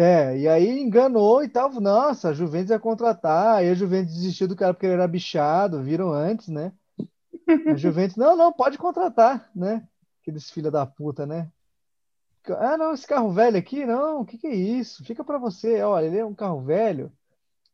[0.00, 1.70] É, e aí enganou e tal.
[1.80, 3.56] Nossa, a Juventus ia contratar.
[3.58, 6.72] Aí a Juventus desistiu do cara porque ele era bichado, viram antes, né?
[7.68, 9.88] A Juventus, não, não, pode contratar, né?
[10.22, 11.50] Aqueles filha da puta, né?
[12.48, 15.04] Ah, não, esse carro velho aqui, não, o que que é isso?
[15.04, 17.12] Fica pra você, olha, ele é um carro velho,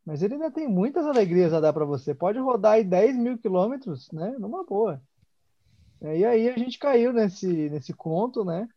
[0.07, 2.15] mas ele ainda tem muitas alegrias a dar pra você.
[2.15, 4.33] Pode rodar aí 10 mil quilômetros, né?
[4.39, 5.03] Numa boa.
[6.03, 8.69] É, E aí a gente caiu nesse, nesse conto, né?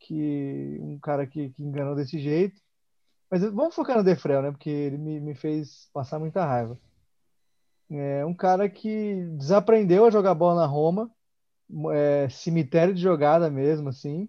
[0.00, 2.60] Que um cara que, que enganou desse jeito.
[3.30, 4.50] Mas vamos focar no Defrel, né?
[4.50, 6.78] Porque ele me, me fez passar muita raiva.
[7.90, 11.10] É um cara que desaprendeu a jogar bola na Roma,
[11.92, 14.28] é, cemitério de jogada mesmo, assim.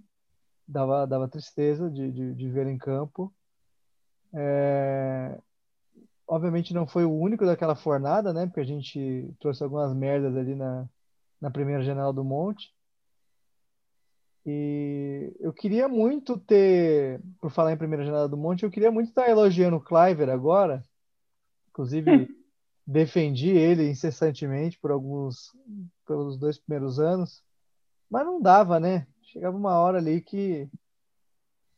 [0.68, 3.34] Dava, dava tristeza de, de, de ver em campo.
[4.34, 5.38] É,
[6.28, 8.46] obviamente não foi o único daquela fornada, né?
[8.46, 10.88] Porque a gente trouxe algumas merdas ali na,
[11.42, 12.74] na primeira janela do Monte.
[14.46, 19.10] E eu queria muito ter, por falar em primeira janela do Monte, eu queria muito
[19.10, 20.84] estar elogiando o Cliver agora.
[21.70, 22.28] Inclusive,
[22.86, 25.52] defendi ele incessantemente por alguns,
[26.08, 27.44] pelos dois primeiros anos.
[28.10, 29.06] Mas não dava, né?
[29.22, 30.68] Chegava uma hora ali que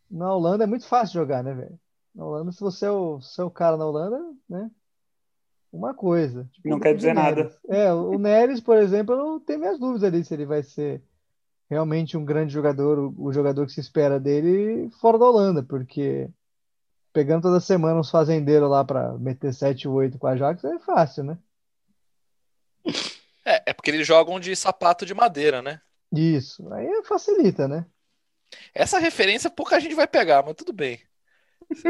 [0.09, 1.79] na Holanda é muito fácil jogar, né, velho?
[2.13, 4.19] Na Holanda, se você é o, se é o cara na Holanda,
[4.49, 4.69] né?
[5.71, 6.49] Uma coisa.
[6.51, 7.57] Tipo, Não quer dizer Neres.
[7.67, 11.01] É, o Neres, por exemplo, eu tenho minhas dúvidas ali se ele vai ser
[11.71, 16.29] realmente um grande jogador, o, jogador que se espera dele fora da Holanda, porque
[17.13, 20.77] pegando toda semana uns fazendeiros lá para meter 7 ou 8 com a Ajax é
[20.79, 21.37] fácil, né?
[23.45, 25.79] É, é porque eles jogam de sapato de madeira, né?
[26.13, 27.85] Isso, aí facilita, né?
[28.73, 30.99] Essa referência pouca gente vai pegar, mas tudo bem.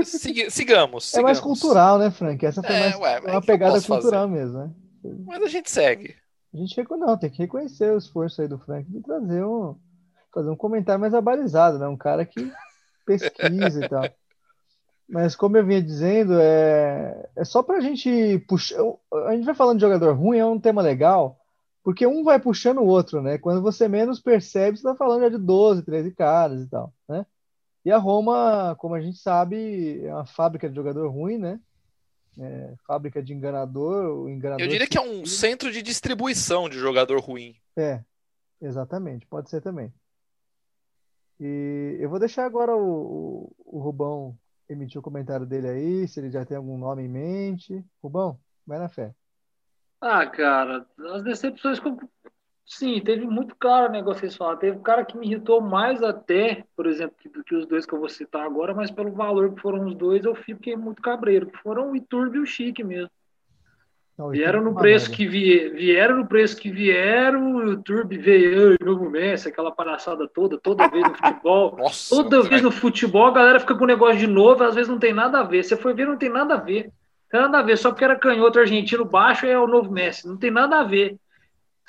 [0.06, 1.60] Sig- sigamos, É mais sigamos.
[1.60, 2.46] cultural, né, Frank?
[2.46, 4.02] Essa foi É, mais ué, uma pegada posso fazer?
[4.02, 4.72] cultural mesmo, né?
[5.26, 6.21] Mas a gente segue.
[6.54, 9.76] A gente não, tem que reconhecer o esforço aí do Frank de trazer um
[10.34, 11.88] fazer um comentário mais abalizado, né?
[11.88, 12.52] Um cara que
[13.06, 14.04] pesquisa e tal.
[15.08, 18.78] Mas como eu vinha dizendo, é, é só pra gente puxar.
[19.28, 21.38] A gente vai falando de jogador ruim, é um tema legal,
[21.84, 23.38] porque um vai puxando o outro, né?
[23.38, 27.26] Quando você menos percebe, você tá falando já de 12, 13 caras e tal, né?
[27.84, 31.60] E a Roma, como a gente sabe, é uma fábrica de jogador ruim, né?
[32.40, 36.80] É, fábrica de enganador, o enganador Eu diria que é um centro de distribuição de
[36.80, 37.56] jogador ruim.
[37.76, 38.02] É,
[38.62, 39.94] exatamente, pode ser também.
[41.40, 44.38] E eu vou deixar agora o, o, o Rubão
[44.70, 47.84] emitir o comentário dele aí, se ele já tem algum nome em mente.
[48.02, 49.14] Rubão, vai na fé.
[50.00, 51.80] Ah, cara, as decepções.
[52.74, 54.58] Sim, teve muito cara o negócio que vocês falaram.
[54.58, 57.94] Teve cara que me irritou mais até, por exemplo, que- do que os dois que
[57.94, 61.48] eu vou citar agora, mas pelo valor que foram os dois, eu fiquei muito cabreiro.
[61.48, 63.10] Que foram o Iturbe e o Chique mesmo.
[64.18, 65.18] Não, Vieram no é uma preço merda.
[65.18, 70.26] que vie- vieram no preço que vieram, o Turbi veio, "Ai, novo Messi, aquela palhaçada
[70.30, 71.76] toda, toda vez no futebol.
[71.78, 72.50] Nossa, Toda cara.
[72.50, 75.12] vez no futebol, a galera fica com o negócio de novo, às vezes não tem
[75.14, 75.64] nada a ver.
[75.64, 76.86] Você foi ver, não tem nada a ver.
[76.86, 76.92] Não
[77.32, 80.26] tem nada a ver, só porque era canhoto argentino baixo é o novo Messi.
[80.26, 81.18] Não tem nada a ver.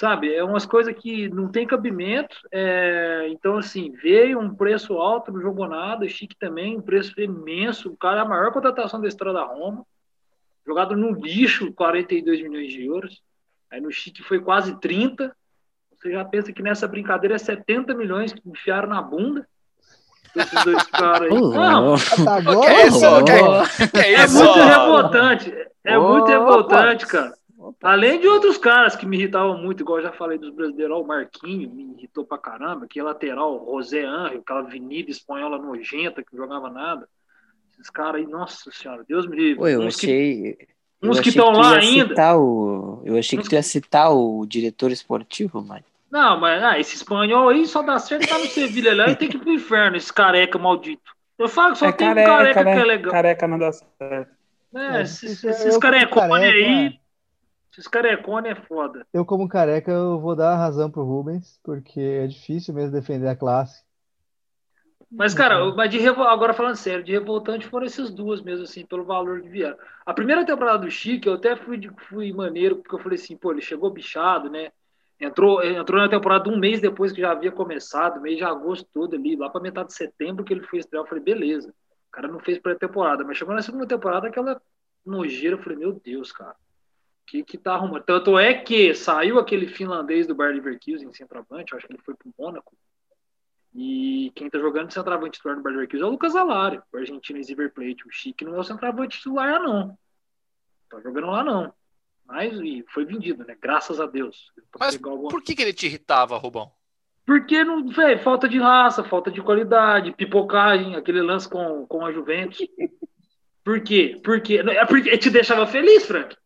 [0.00, 0.34] Sabe?
[0.34, 2.36] É umas coisas que não tem cabimento.
[2.50, 6.08] é, Então, assim, veio um preço alto, não jogou nada.
[6.08, 7.90] Chique também, um preço imenso.
[7.90, 9.84] O cara é a maior contratação da história da Roma.
[10.66, 13.20] Jogado no lixo, 42 milhões de euros.
[13.70, 15.34] Aí no Chique foi quase 30.
[15.98, 19.46] Você já pensa que nessa brincadeira é 70 milhões que enfiaram na bunda.
[20.34, 21.40] Esses dois caras aí.
[21.40, 23.24] Não, tá, agora, Que é isso?
[23.24, 23.88] Que-.
[23.88, 24.42] Que é é isso?
[24.44, 25.54] muito revoltante.
[25.84, 26.30] É muito Opa.
[26.32, 27.34] revoltante, cara.
[27.82, 31.04] Além de outros caras que me irritavam muito, igual eu já falei dos brasileiros, o
[31.04, 36.34] Marquinho me irritou pra caramba, que lateral, o José Anjo, aquela avenida espanhola nojenta que
[36.34, 37.08] não jogava nada.
[37.72, 39.56] Esses caras aí, nossa senhora, Deus me livre.
[39.56, 40.58] Pô, eu uns que, achei.
[41.00, 42.36] eu uns que estão lá ainda.
[42.38, 45.84] o- eu achei que tu ia citar o diretor esportivo, mano.
[46.10, 49.28] Não, mas ah, esse espanhol aí só dá certo tá no Sevilha lá e tem
[49.30, 51.02] que ir pro inferno, esse careca maldito.
[51.38, 53.12] Eu falo que só É tem um careca, careca que é legal.
[53.12, 54.30] Careca não dá certo.
[54.74, 57.00] É, É, esses, é esses carecone careca, aí.
[57.72, 57.80] É.
[57.80, 59.06] Esses carecone é foda.
[59.12, 63.28] Eu, como careca, eu vou dar a razão pro Rubens, porque é difícil mesmo defender
[63.28, 63.82] a classe.
[65.10, 66.26] Mas, cara, mas de revol...
[66.26, 69.76] agora falando sério, de revoltante foram essas duas mesmo, assim, pelo valor que vieram.
[70.06, 73.52] A primeira temporada do Chique, eu até fui, fui maneiro, porque eu falei assim, pô,
[73.52, 74.72] ele chegou bichado, né?
[75.20, 79.14] Entrou, entrou na temporada um mês depois que já havia começado, mês de agosto todo
[79.14, 81.04] ali, lá pra metade de setembro que ele foi estrear.
[81.04, 81.68] Eu falei, beleza.
[82.08, 84.60] O cara não fez pré-temporada, mas chegou na segunda temporada aquela
[85.04, 86.56] nojeira, eu falei, meu Deus, cara.
[87.22, 88.02] O que que tá arrumando?
[88.04, 92.14] Tanto é que saiu aquele finlandês do Bayer Leverkusen em centroavante, acho que ele foi
[92.14, 92.76] pro Mônaco.
[93.74, 96.96] E quem tá jogando de centroavante titular no Bayer Leverkusen é o Lucas Alário, o
[96.96, 98.06] argentino em River Plate.
[98.06, 99.96] O Chique não é o centroavante titular, não.
[100.90, 101.72] Tá jogando lá, não.
[102.26, 103.56] Mas e foi vendido, né?
[103.60, 104.52] Graças a Deus.
[104.78, 106.70] Mas alguma- por que, que ele te irritava, Rubão?
[107.24, 112.12] Porque não, velho, falta de raça, falta de qualidade, pipocagem, aquele lance com, com a
[112.12, 112.58] Juventus.
[113.64, 114.20] Por quê?
[114.24, 116.36] Porque é porque te deixava feliz, Frank.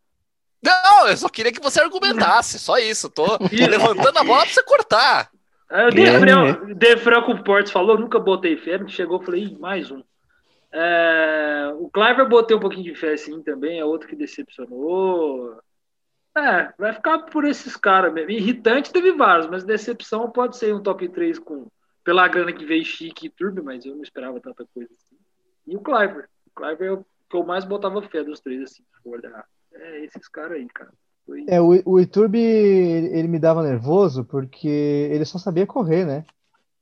[0.63, 3.11] Não, eu só queria que você argumentasse, só isso.
[3.11, 5.31] Tô levantando a bola pra você cortar.
[5.69, 9.57] Aí o É, Defrel, Defrel com o Portes falou, nunca botei fé, me chegou, falei,
[9.59, 10.03] mais um.
[10.73, 15.61] É, o Cliver botei um pouquinho de fé sim também, é outro que decepcionou.
[16.37, 18.31] É, vai ficar por esses caras mesmo.
[18.31, 21.69] Irritante teve vários, mas decepção pode ser um top 3 com,
[22.05, 25.17] pela grana que veio Chique e Turbo, mas eu não esperava tanta coisa assim.
[25.67, 26.29] E o Cliver.
[26.47, 29.47] O Cliver é o que eu mais botava fé dos três, assim, se for olhar.
[29.81, 30.91] É esses caras aí, cara.
[31.25, 36.05] Foi- É, o, o Iturbe, ele ele me dava nervoso porque ele só sabia correr,
[36.05, 36.25] né?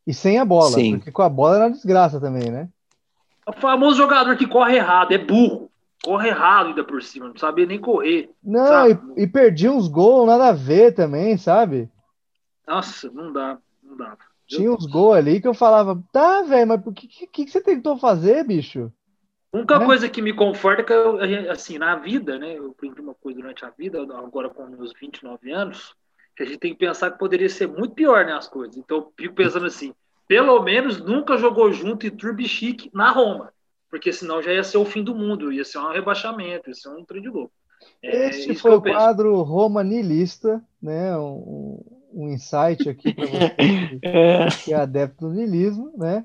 [0.06, 0.98] E sem a bola, Sim.
[0.98, 2.68] porque com a bola era uma desgraça também, né?
[3.46, 5.70] O famoso jogador que corre errado, é burro.
[6.02, 8.30] Corre errado ainda por cima, não sabia nem correr.
[8.42, 11.88] Não, e, e perdia uns gols nada a ver também, sabe?
[12.66, 14.16] Nossa, não dá, não dá.
[14.46, 17.62] Tinha uns gols ali que eu falava, tá, velho, mas o que, que, que você
[17.62, 18.92] tentou fazer, bicho?
[19.54, 19.86] A única Né?
[19.86, 22.58] coisa que me conforta é que, eu, assim, na vida, né?
[22.58, 25.94] Eu aprendi uma coisa durante a vida, agora com meus 29 anos,
[26.36, 28.32] que a gente tem que pensar que poderia ser muito pior, né?
[28.32, 28.76] As coisas.
[28.76, 29.94] Então, eu fico pensando assim,
[30.26, 33.52] pelo menos nunca jogou junto e Turbi Chique na Roma.
[33.88, 36.88] Porque senão já ia ser o fim do mundo, ia ser um rebaixamento, ia ser
[36.88, 37.52] um trem de louco.
[38.02, 38.96] É Este isso foi o penso.
[38.96, 41.16] quadro Roma Nilista, né?
[41.16, 41.80] Um,
[42.12, 44.48] um insight aqui para você que- É.
[44.72, 46.24] é adepto do niilismo, né?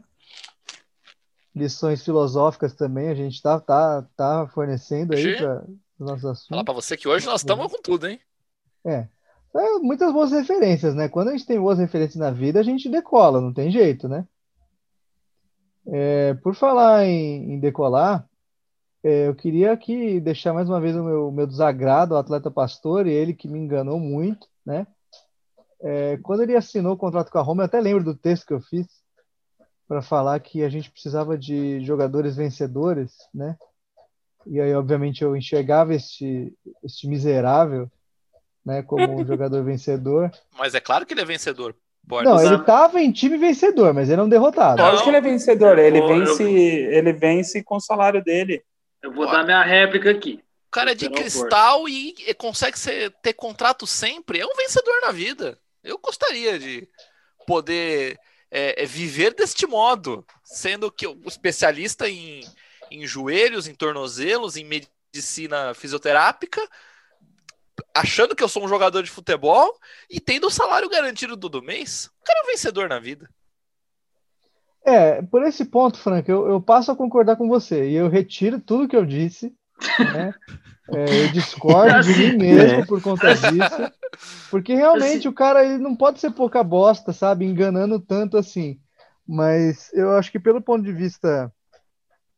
[1.55, 5.63] Lições filosóficas também a gente está tá, tá fornecendo aí para
[5.99, 6.63] os nossos Falar assuntos.
[6.63, 8.19] pra você que hoje nós estamos com tudo, hein?
[8.85, 9.07] É,
[9.81, 11.09] muitas boas referências, né?
[11.09, 14.27] Quando a gente tem boas referências na vida, a gente decola, não tem jeito, né?
[15.87, 18.29] É, por falar em, em decolar,
[19.03, 23.07] é, eu queria aqui deixar mais uma vez o meu, meu desagrado ao atleta Pastor,
[23.07, 24.85] e ele que me enganou muito, né?
[25.81, 28.53] É, quando ele assinou o contrato com a Roma, eu até lembro do texto que
[28.53, 28.85] eu fiz
[29.89, 33.57] para falar que a gente precisava de jogadores vencedores, né?
[34.45, 37.89] E aí, obviamente, eu enxergava este, este miserável,
[38.63, 40.31] né, como um jogador vencedor.
[40.57, 41.75] Mas é claro que ele é vencedor.
[42.03, 42.29] Borges.
[42.29, 42.61] Não, ele sabe.
[42.61, 44.81] estava em time vencedor, mas ele é um derrotado.
[44.81, 48.63] Lógico que ele é vencedor, ele Eu- vence, ele vence com o salário dele.
[49.01, 50.39] Eu vou dar minha réplica aqui.
[50.67, 54.39] O cara é de cristal e e consegue ser- ter contrato sempre.
[54.39, 55.57] É um vencedor na vida.
[55.83, 56.87] Eu gostaria de
[57.47, 58.17] poder
[58.51, 62.41] é, é, viver deste modo, sendo que o especialista em,
[62.91, 66.61] em joelhos, em tornozelos, em medicina fisioterápica,
[67.95, 69.77] achando que eu sou um jogador de futebol
[70.09, 72.09] e tendo o salário garantido todo mês.
[72.21, 73.29] O cara é um vencedor na vida.
[74.85, 78.59] É, por esse ponto, Frank, eu, eu passo a concordar com você e eu retiro
[78.59, 79.53] tudo que eu disse,
[79.99, 80.33] né?
[80.95, 83.91] É, eu discordo de mim mesmo por conta disso,
[84.49, 87.45] porque realmente o cara ele não pode ser pouca bosta, sabe?
[87.45, 88.79] Enganando tanto assim.
[89.27, 91.53] Mas eu acho que pelo ponto de vista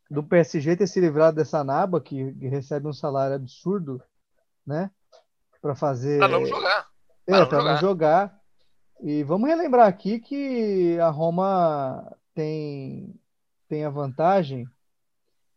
[0.10, 4.02] do PSG ter se livrado dessa naba que, recebe um salário absurdo,
[4.68, 4.92] né?
[5.62, 6.18] Para fazer.
[6.18, 6.88] Pra não jogar.
[7.26, 7.80] É, Para não para não jogar.
[7.80, 8.42] jogar.
[9.02, 13.16] E vamos relembrar aqui que a Roma tem,
[13.68, 14.68] tem a vantagem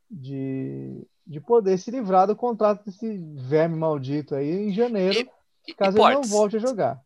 [0.09, 5.31] de, de poder se livrar do contrato desse verme maldito aí em janeiro,
[5.67, 7.01] E- caso e ele não volte a jogar.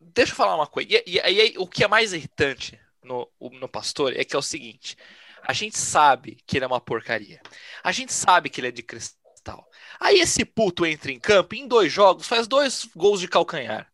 [0.00, 0.88] deixa eu falar uma coisa.
[1.06, 4.96] E, aí, o que é mais irritante no, no Pastor é que é o seguinte:
[5.42, 7.40] a gente sabe que ele é uma porcaria.
[7.82, 9.68] A gente sabe que ele é de cristal.
[10.00, 13.90] Aí esse puto entra em campo e em dois jogos faz dois gols de calcanhar.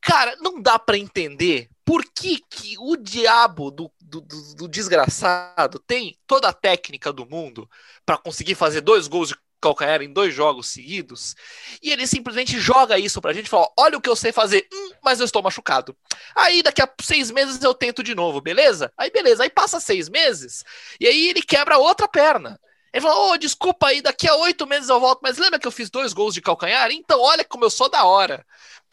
[0.00, 5.78] Cara, não dá pra entender por que, que o diabo do, do, do- do desgraçado
[5.86, 7.68] tem toda a técnica do mundo
[8.06, 11.34] pra conseguir fazer dois gols de calcanhar em dois jogos seguidos
[11.82, 14.68] e ele simplesmente joga isso pra gente e fala: olha o que eu sei fazer,
[14.72, 15.96] hum, mas eu estou machucado.
[16.36, 18.92] Aí daqui a seis meses eu tento de novo, beleza?
[18.96, 20.62] Aí beleza, aí passa seis meses
[21.00, 22.58] e aí ele quebra outra perna.
[22.92, 25.72] Ele fala: Ô, desculpa aí, daqui a oito meses eu volto, mas lembra que eu
[25.72, 26.90] fiz dois gols de calcanhar?
[26.90, 28.44] Então olha como eu sou da hora.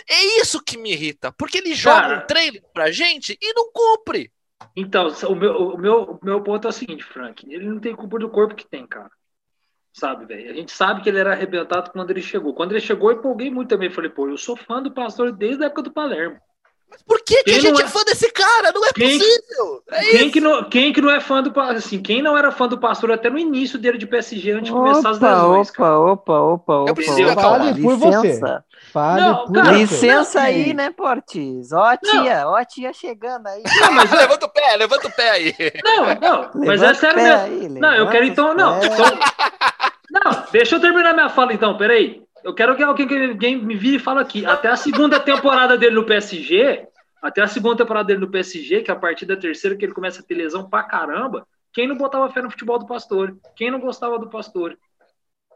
[0.10, 2.18] É isso que me irrita, porque ele joga Cara.
[2.18, 4.32] um trailer pra gente e não cumpre.
[4.76, 7.46] Então, o meu, o, meu, o meu ponto é o seguinte, Frank.
[7.50, 9.12] Ele não tem culpa do corpo que tem, cara.
[9.94, 10.52] Sabe, velho?
[10.52, 12.54] A gente sabe que ele era arrebentado quando ele chegou.
[12.54, 13.90] Quando ele chegou, eu empolguei muito também.
[13.90, 16.38] Falei, pô, eu sou fã do pastor desde a época do Palermo.
[16.90, 18.72] Mas por que, que a gente não é é- fã desse cara?
[18.74, 19.84] Não é Quem- possível.
[19.92, 20.32] É Quem isso.
[20.32, 21.76] que, não, quem que não é fã do pastor?
[21.78, 24.72] Assim, quem não era fã do pastor até no início dele de PSG, antes de
[24.72, 26.00] começar as Opa, lesões, cara?
[26.00, 26.94] opa, opa, opa, opa.
[26.94, 27.42] preciso opa.
[27.42, 28.28] Fale por você.
[28.28, 28.64] Licença.
[28.94, 29.78] Fale Não, por cara, você.
[29.78, 31.72] Licença Não, aí, né, Portes?
[31.74, 33.64] Ó, tia, ó, tia chegando aí.
[33.82, 35.54] Não, mas, levanta o pé, levanta o pé aí.
[35.84, 37.42] não, não, mas Levanta é sério mesmo.
[37.76, 38.54] aí, Não, eu quero então.
[38.54, 39.06] Não, então-
[40.12, 42.24] não, deixa eu terminar minha fala então, peraí.
[42.46, 44.46] Eu quero que alguém, que alguém me vire e fale aqui.
[44.46, 46.86] Até a segunda temporada dele no PSG,
[47.20, 49.94] até a segunda temporada dele no PSG, que é a partir da terceira que ele
[49.96, 53.36] começa a ter lesão pra caramba, quem não botava fé no futebol do Pastor?
[53.56, 54.78] Quem não gostava do Pastor?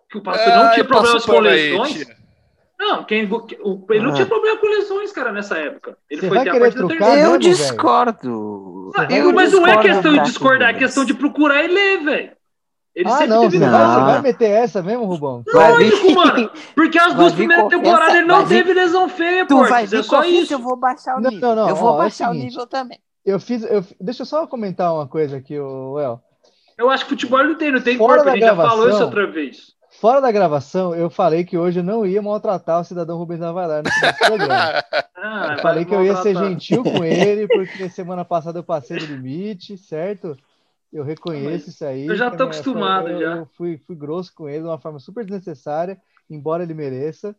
[0.10, 2.08] Que o Pastor não Ai, tinha problemas com aí, lesões?
[2.80, 4.14] Não, quem, o- ele não Ah.
[4.16, 5.96] tinha problema com lesões, cara, nessa época.
[6.10, 7.16] Ele Você foi ter a partir da trocar, terceira.
[7.28, 7.34] né?
[7.36, 8.92] Eu discordo.
[8.96, 11.68] Ah, Eu mas não é discordo questão de da discordar, é questão de procurar e
[11.68, 12.32] ler, velho.
[13.00, 13.72] Ele Ah, sempre não, teve você Não.
[13.72, 14.00] vai, lesão.
[14.06, 15.44] você vai meter essa mesmo, Rubão?
[15.54, 16.52] Vai vir- Lógico, mano.
[16.76, 19.64] Porque as duas primeiras temporadas ele não vai vir- teve lesão feia, Tu pô.
[19.64, 21.48] vai É só isso, eu vou baixar o Não, nível.
[21.50, 23.00] não, não, eu vou ó, é o baixar o nível também.
[23.26, 26.20] Eu fiz, eu, deixa eu só comentar uma coisa aqui, o El.
[26.78, 28.30] Eu acho que futebol não tem, não tem Fora corpo.
[28.30, 28.90] A gente já falou gravação.
[28.96, 29.58] isso outra vez.
[30.02, 33.54] Fora da gravação, eu falei que hoje eu não ia maltratar o cidadão Rubens final
[34.12, 34.84] do programa.
[35.22, 36.50] Ah, Eu falei que eu ia ser maltratar.
[36.62, 40.38] gentil com ele, porque semana passada eu passei do limite, certo?
[40.92, 42.08] Eu reconheço isso aí.
[42.08, 43.38] eu já tô acostumado, eu, já.
[43.38, 47.36] Eu fui, fui grosso com ele de uma forma super desnecessária, embora ele mereça,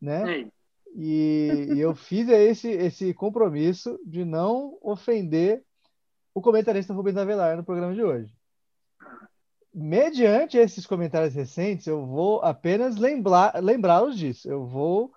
[0.00, 0.50] né?
[0.96, 5.62] E, e eu fiz esse, esse compromisso de não ofender
[6.32, 8.32] o comentarista Rubens Avelar no programa de hoje.
[9.72, 14.48] Mediante esses comentários recentes, eu vou apenas lembrar, lembrá-los disso.
[14.48, 15.12] Eu vou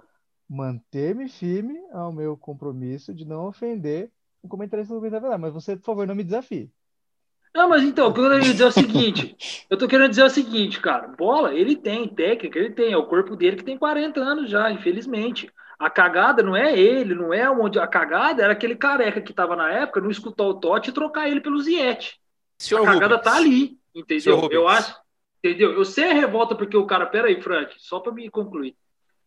[0.50, 4.12] manter-me firme ao meu compromisso de não ofender
[4.42, 5.38] o comentarista Rubens Avelar.
[5.38, 6.72] Mas você, por favor, não me desafie.
[7.58, 9.66] Não, mas então, o que eu quero dizer é o seguinte.
[9.68, 11.08] Eu tô querendo dizer o seguinte, cara.
[11.08, 12.94] Bola, ele tem técnica, ele tem.
[12.94, 15.52] É o corpo dele que tem 40 anos já, infelizmente.
[15.80, 17.80] A cagada não é ele, não é onde.
[17.80, 21.28] A cagada era aquele careca que estava na época, não escutar o Totti e trocar
[21.28, 22.20] ele pelo Ziete.
[22.60, 24.48] Senhor A cagada Rubens, tá ali, entendeu?
[24.52, 24.96] Eu acho.
[25.40, 25.74] Entendeu?
[25.74, 27.08] Eu sei a revolta porque o cara.
[27.08, 28.76] Pera aí, Frank, só para me concluir.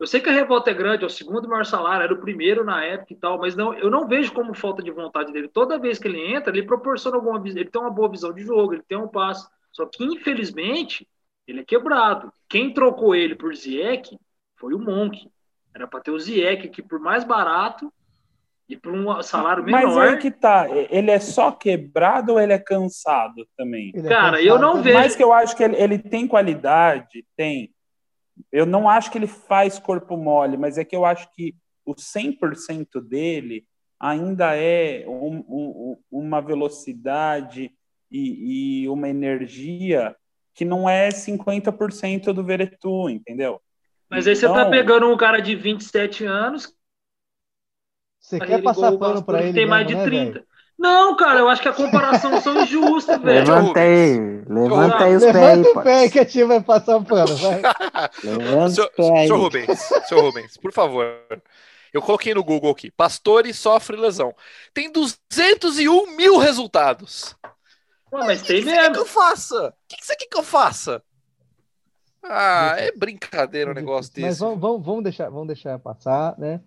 [0.00, 2.64] Eu sei que a revolta é grande, é o segundo maior salário, era o primeiro
[2.64, 5.46] na época e tal, mas não, eu não vejo como falta de vontade dele.
[5.46, 8.42] Toda vez que ele entra, ele proporciona alguma visão, ele tem uma boa visão de
[8.42, 9.46] jogo, ele tem um passo.
[9.70, 11.06] Só que, infelizmente,
[11.46, 12.32] ele é quebrado.
[12.48, 14.18] Quem trocou ele por Zieck
[14.56, 15.30] foi o Monk.
[15.74, 17.92] Era para ter o Zieck aqui por mais barato
[18.66, 20.08] e por um salário Mas menor.
[20.08, 20.66] aí que tá.
[20.90, 23.92] Ele é só quebrado ou ele é cansado também?
[23.94, 26.26] Ele é Cara, cansado eu não vejo- Mas que eu acho que ele, ele tem
[26.26, 27.70] qualidade, tem.
[28.50, 31.94] Eu não acho que ele faz corpo mole, mas é que eu acho que o
[31.96, 33.66] 100% dele
[33.98, 37.70] ainda é um- um- uma velocidade
[38.10, 40.16] e, e uma energia
[40.54, 43.60] que não é 50% do Veretu, entendeu?
[44.08, 46.74] Mas aí você tá Então, pegando um cara de 27 anos,
[48.18, 50.32] Você quer passar pano Bastoni, ele tem mais mesmo, de né, 30.
[50.32, 50.49] velho?
[50.80, 53.46] Não, cara, eu acho que a comparação são injustas, velho.
[53.46, 54.18] Levanta aí,
[54.48, 57.60] levanta aí os pés Levanta o pé que a tia vai passar o pano, vai.
[58.24, 59.26] Levanta os Senhor, pés aí.
[59.26, 59.78] senhor Rubens,
[60.08, 61.06] senhor Rubens, por favor.
[61.92, 62.90] Eu coloquei no Google aqui.
[62.90, 64.34] Pastore sofre lesão.
[64.72, 67.36] Tem 201 mil resultados.
[68.12, 69.02] Ué, mas O tem que você quer que mesmo.
[69.02, 69.68] eu faça?
[69.68, 71.02] O que você quer que eu faça?
[72.22, 74.38] Ah, é brincadeira um negócio Mas desse.
[74.38, 76.60] vamos, vamos, vamos deixar, vamos deixar passar, né?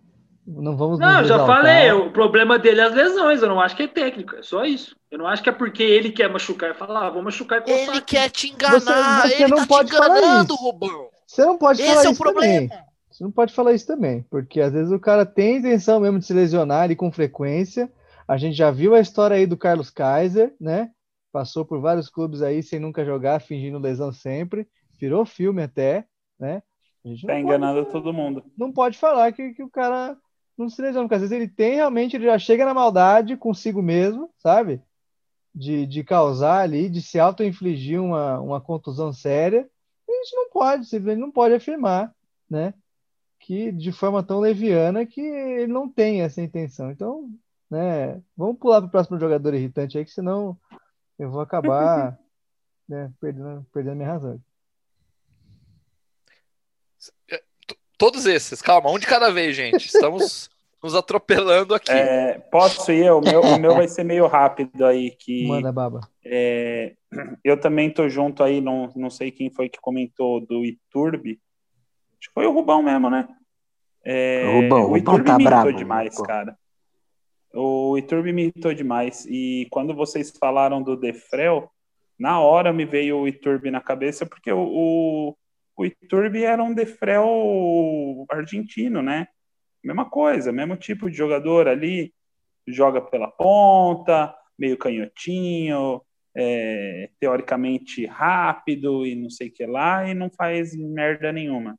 [0.46, 1.58] Não vamos Não, eu já exaltar.
[1.58, 4.66] falei, o problema dele é as lesões, eu não acho que é técnico, é só
[4.66, 4.96] isso.
[5.10, 7.72] Eu não acho que é porque ele quer machucar e falar, ah, vou machucar e
[7.72, 8.02] Ele aqui.
[8.02, 10.64] quer te enganar, Você- você ele não tá pode te falar enganando, isso.
[10.64, 11.08] Rubão.
[11.26, 12.70] Você não pode Esse falar é o isso problema.
[12.70, 12.84] também.
[13.10, 16.26] Você não pode falar isso também, porque às vezes o cara tem intenção mesmo de
[16.26, 17.90] se lesionar e com frequência.
[18.28, 20.90] A gente já viu a história aí do Carlos Kaiser, né?
[21.32, 24.68] Passou por vários clubes aí sem nunca jogar, fingindo lesão sempre.
[25.00, 26.06] Virou filme até,
[26.40, 26.62] né?
[27.06, 28.44] A gente Tá não pode, enganando todo mundo.
[28.58, 30.18] não pode falar que, que o cara
[30.58, 33.82] não se lesiona, porque às vezes ele tem realmente, ele já chega na maldade consigo
[33.82, 34.82] mesmo, sabe?
[35.54, 39.70] De, de causar ali, de se auto-infligir uma, uma contusão séria.
[40.08, 42.14] E a gente não pode, simplesmente não pode afirmar,
[42.50, 42.74] né?
[43.40, 46.92] Que de forma tão leviana que ele não tem essa intenção.
[46.92, 47.30] Então,
[47.70, 48.22] né?
[48.38, 50.58] Vamos pular para o próximo jogador irritante aí, que senão
[51.18, 52.18] eu vou acabar
[52.88, 54.40] né, perdendo, perdendo minha razão.
[57.98, 59.86] Todos esses, calma, um de cada vez, gente.
[59.86, 60.50] Estamos
[60.84, 61.92] nos atropelando aqui.
[61.92, 63.12] É, posso ir?
[63.12, 66.02] O meu, o meu vai ser meio rápido aí, que Manda, baba.
[66.26, 66.94] é,
[67.44, 71.40] eu também tô junto aí, não, não sei quem foi que comentou do Iturbe.
[72.20, 73.28] Acho que foi o Rubão mesmo, né?
[74.06, 76.24] É, Rubão, o Rubão Iturbe tá me bravo, demais, pô.
[76.24, 76.58] cara.
[77.54, 79.26] O Iturbe me irritou demais.
[79.28, 81.70] E quando vocês falaram do Defrel,
[82.20, 85.38] na hora me veio o Iturbe na cabeça, porque o, o,
[85.84, 89.28] o Iturbe era um Defrel argentino, né?
[89.84, 92.14] Mesma coisa, mesmo tipo de jogador ali,
[92.68, 96.02] joga pela ponta, meio canhotinho,
[96.36, 101.78] é, teoricamente rápido e não sei o que lá, e não faz merda nenhuma.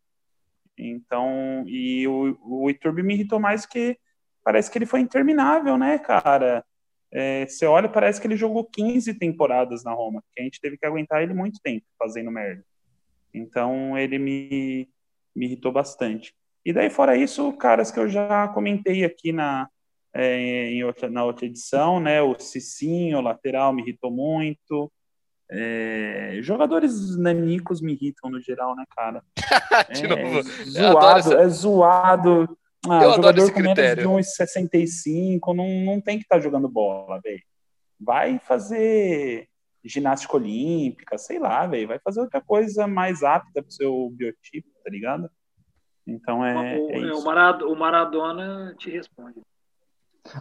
[0.76, 3.96] Então, e o, o Iturbe me irritou mais que
[4.42, 6.64] parece que ele foi interminável, né, cara?
[7.10, 10.76] É, você olha, parece que ele jogou 15 temporadas na Roma, que a gente teve
[10.76, 12.62] que aguentar ele muito tempo fazendo merda.
[13.34, 14.88] Então, ele me,
[15.34, 16.32] me irritou bastante.
[16.64, 19.68] E daí, fora isso, caras que eu já comentei aqui na,
[20.14, 22.22] é, em outra, na outra edição, né?
[22.22, 24.90] O Cicinho, o lateral, me irritou muito.
[25.50, 29.22] É, jogadores nanicos me irritam no geral, né, cara?
[29.92, 30.38] De É novo.
[30.38, 32.58] Adoro zoado, essa- é zoado.
[32.86, 34.02] Ah, Eu adoro jogador esse com menos critério.
[34.02, 37.42] de 1,65 não, não tem que estar jogando bola, velho.
[38.00, 39.48] Vai fazer
[39.84, 41.88] ginástica olímpica, sei lá, velho.
[41.88, 45.30] Vai fazer outra coisa mais apta pro seu biotipo, tá ligado?
[46.06, 47.22] Então é, o, é é, o.
[47.24, 49.40] Marado- o Maradona te responde.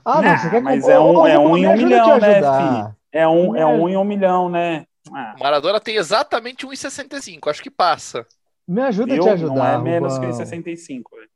[0.06, 1.88] Ah, não, você quer mas é um- Ô, é um em me um ajuda a
[1.88, 2.98] milhão, né, ajudar.
[3.12, 4.86] É um, é um em um milhão, né?
[5.14, 7.50] Ah, Maradona tem exatamente 1,65.
[7.50, 8.26] Acho que passa.
[8.66, 10.38] Me ajuda a te ajudar, Não é menos que Rubão.
[10.38, 11.30] 65, velho.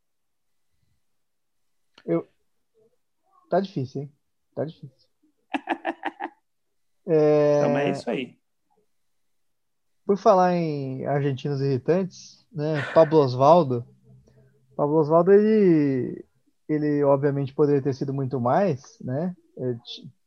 [3.50, 4.12] Tá difícil, hein?
[4.56, 5.08] Tá difícil.
[7.08, 8.36] É, Então é isso aí.
[10.06, 12.82] Por falar em argentinos irritantes, né?
[12.94, 13.86] Pablo Osvaldo.
[14.76, 16.24] Pablo Osvaldo, ele,
[16.70, 19.36] ele obviamente poderia ter sido muito mais, né?
[19.58, 19.78] Ele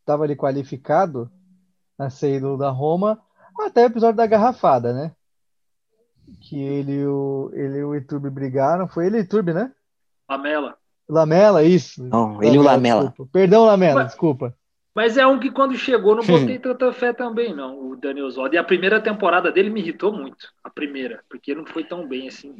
[0.01, 1.31] estava ali qualificado
[1.99, 3.21] a ser ídolo da Roma,
[3.61, 5.13] até o episódio da garrafada, né?
[6.43, 8.89] Que ele e o, ele e o Iturbe brigaram.
[8.89, 9.73] Foi ele e o Iturbe, né?
[10.29, 10.77] Lamela.
[11.09, 12.03] Lamela, isso.
[12.05, 13.09] Não, ele e o Lamela.
[13.09, 13.31] desculpa.
[13.33, 14.55] Perdão, Lamela, Mas- desculpa.
[14.95, 18.55] Mas é um que quando chegou não botei tanta fé também, não, o Daniel Oswaldo.
[18.55, 20.53] E a primeira temporada dele me irritou muito.
[20.65, 22.57] A primeira, porque não foi tão bem assim.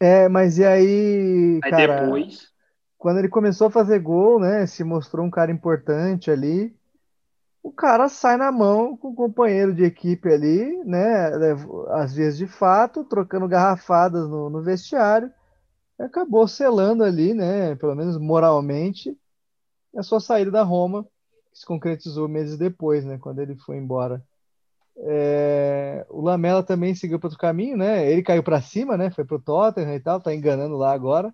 [0.00, 2.52] É, mas e aí, Aí cara, depois.
[2.96, 6.74] quando ele começou a fazer gol, né, se mostrou um cara importante ali,
[7.62, 11.30] o cara sai na mão com o companheiro de equipe ali, né,
[11.90, 15.32] às vezes de fato, trocando garrafadas no, no vestiário,
[15.98, 19.16] acabou selando ali, né, pelo menos moralmente,
[19.96, 21.06] a sua saída da Roma,
[21.58, 24.22] se concretizou meses depois, né, quando ele foi embora.
[24.96, 28.10] É, o Lamela também seguiu para outro caminho, né?
[28.10, 29.10] Ele caiu para cima, né?
[29.10, 31.32] Foi pro Tottenham e tal, tá enganando lá agora.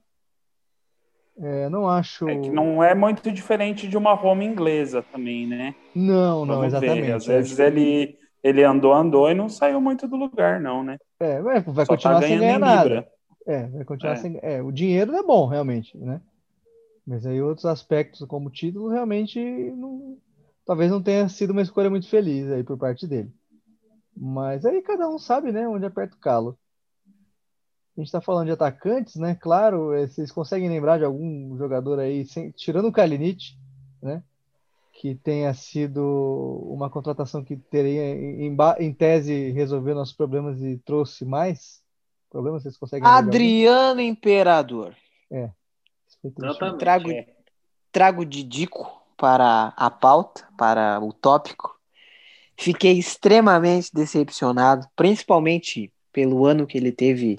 [1.38, 2.28] É, não acho.
[2.28, 5.74] É que não é muito diferente de uma Roma inglesa também, né?
[5.94, 6.84] Não, não, Vamos ver.
[6.86, 7.12] exatamente.
[7.12, 10.98] Às vezes ele, ele andou, andou e não saiu muito do lugar, não, né?
[11.18, 12.82] É, vai, vai Só continuar tá sem ganhar nada.
[12.84, 13.08] Libra.
[13.46, 14.16] É, vai continuar É.
[14.16, 14.38] sem.
[14.42, 16.20] É, o dinheiro é bom, realmente, né?
[17.06, 20.16] Mas aí outros aspectos, como título, realmente não...
[20.64, 23.30] talvez não tenha sido uma escolha muito feliz aí por parte dele.
[24.16, 26.58] Mas aí cada um sabe, né, onde aperta o calo.
[27.96, 29.36] A gente está falando de atacantes, né?
[29.36, 33.56] Claro, eh, vocês conseguem lembrar de algum jogador aí, sem- tirando o Kalinic,
[34.02, 34.20] né?
[34.94, 36.02] Que tenha sido
[36.68, 41.84] uma contratação que teria, em, em tese, resolver nossos problemas e trouxe mais
[42.30, 42.64] problemas?
[42.64, 43.18] Vocês conseguem lembrar?
[43.20, 44.96] Adriano Imperador.
[45.30, 45.54] Triste.
[46.24, 46.78] Exatamente.
[46.78, 47.26] Trago, É.
[47.92, 51.74] trago Didico para a pauta, para o tópico.
[52.56, 57.38] Fiquei extremamente decepcionado, principalmente pelo ano que ele teve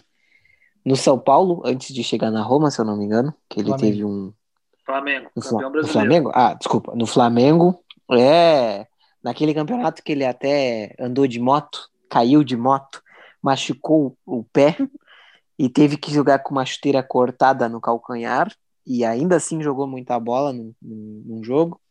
[0.85, 3.69] no São Paulo, antes de chegar na Roma, se eu não me engano, que ele
[3.69, 3.91] Flamengo.
[3.91, 4.33] teve um
[4.85, 5.91] Flamengo, no, campeão no brasileiro.
[5.91, 6.31] Flamengo?
[6.35, 7.83] Ah, desculpa, no Flamengo.
[8.11, 8.85] É,
[9.23, 13.01] naquele campeonato que ele até andou de moto, caiu de moto,
[13.41, 14.77] machucou o pé
[15.57, 18.53] e teve que jogar com uma chuteira cortada no calcanhar
[18.85, 21.81] e ainda assim jogou muita bola num, num- jogo.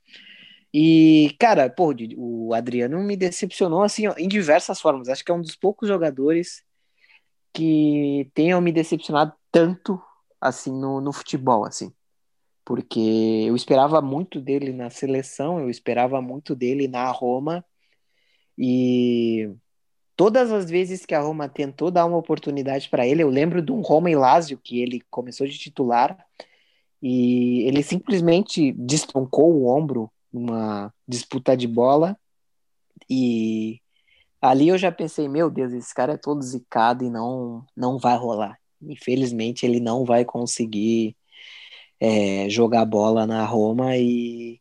[0.72, 5.08] E, cara, pô, o Adriano me decepcionou assim, em diversas formas.
[5.08, 6.64] Acho que é um dos poucos jogadores
[7.52, 10.00] que tenham me decepcionado tanto
[10.40, 11.92] assim no, no futebol, assim.
[12.64, 13.00] Porque
[13.46, 17.64] eu esperava muito dele na seleção, eu esperava muito dele na Roma.
[18.58, 19.50] E
[20.16, 23.72] todas as vezes que a Roma tentou dar uma oportunidade para ele, eu lembro de
[23.72, 26.16] um Roma e Lazio que ele começou de titular
[27.02, 32.16] e ele simplesmente destroncou o ombro numa disputa de bola
[33.08, 33.80] e
[34.40, 38.16] ali eu já pensei, meu Deus, esse cara é todo zicado e não não vai
[38.16, 38.58] rolar.
[38.82, 41.16] Infelizmente ele não vai conseguir
[42.00, 44.60] é, jogar bola na Roma e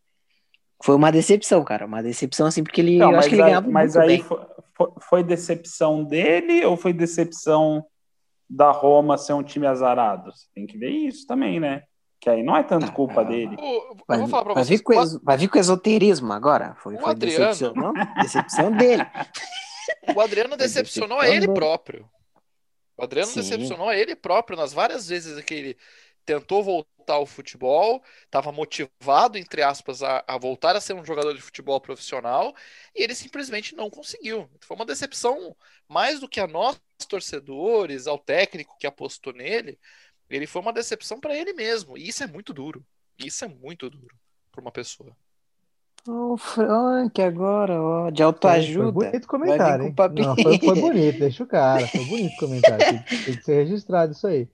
[0.83, 3.47] foi uma decepção, cara, uma decepção assim porque ele Não, eu acho que ele aí,
[3.47, 4.23] ganhava mas muito aí bem.
[4.23, 4.39] foi,
[4.75, 7.85] foi- foi decepção dele ou foi decepção
[8.49, 10.31] da Roma ser um time azarado?
[10.31, 11.83] Você tem que ver isso também, né?
[12.23, 13.57] Que aí não é tanto culpa Ah, dele.
[13.59, 13.61] O-
[13.91, 14.79] eu Vai, vou falar pra vai vocês.
[14.79, 16.73] vir com, o vai vir com esoterismo agora.
[16.75, 17.93] Foi, O foi Adriano- decepção, não?
[18.21, 19.03] decepção dele.
[20.15, 22.09] O Adriano decepcionou a ele próprio.
[22.95, 23.41] O Adriano Sim.
[23.41, 25.77] decepcionou a ele próprio nas várias vezes que ele
[26.25, 31.33] tentou voltar ao futebol, estava motivado, entre aspas, a, a voltar a ser um jogador
[31.33, 32.55] de futebol profissional,
[32.95, 34.49] e ele simplesmente não conseguiu.
[34.61, 35.53] Foi uma decepção
[35.89, 39.77] mais do que a nós, torcedores, ao técnico que apostou nele.
[40.29, 41.97] Ele foi uma decepção para ele mesmo.
[41.97, 42.83] E isso é muito duro.
[43.17, 44.15] Isso é muito duro
[44.51, 45.15] para uma pessoa.
[46.05, 48.91] O Frank agora, ó, de Foi, foi autoajuda.
[48.91, 49.93] bonito comentário, com hein?
[49.95, 50.27] papinho.
[50.27, 51.87] Não, foi, foi bonito, deixa o cara.
[51.87, 52.85] Foi bonito o comentário.
[52.85, 54.47] Tem, tem que ser registrado isso aí.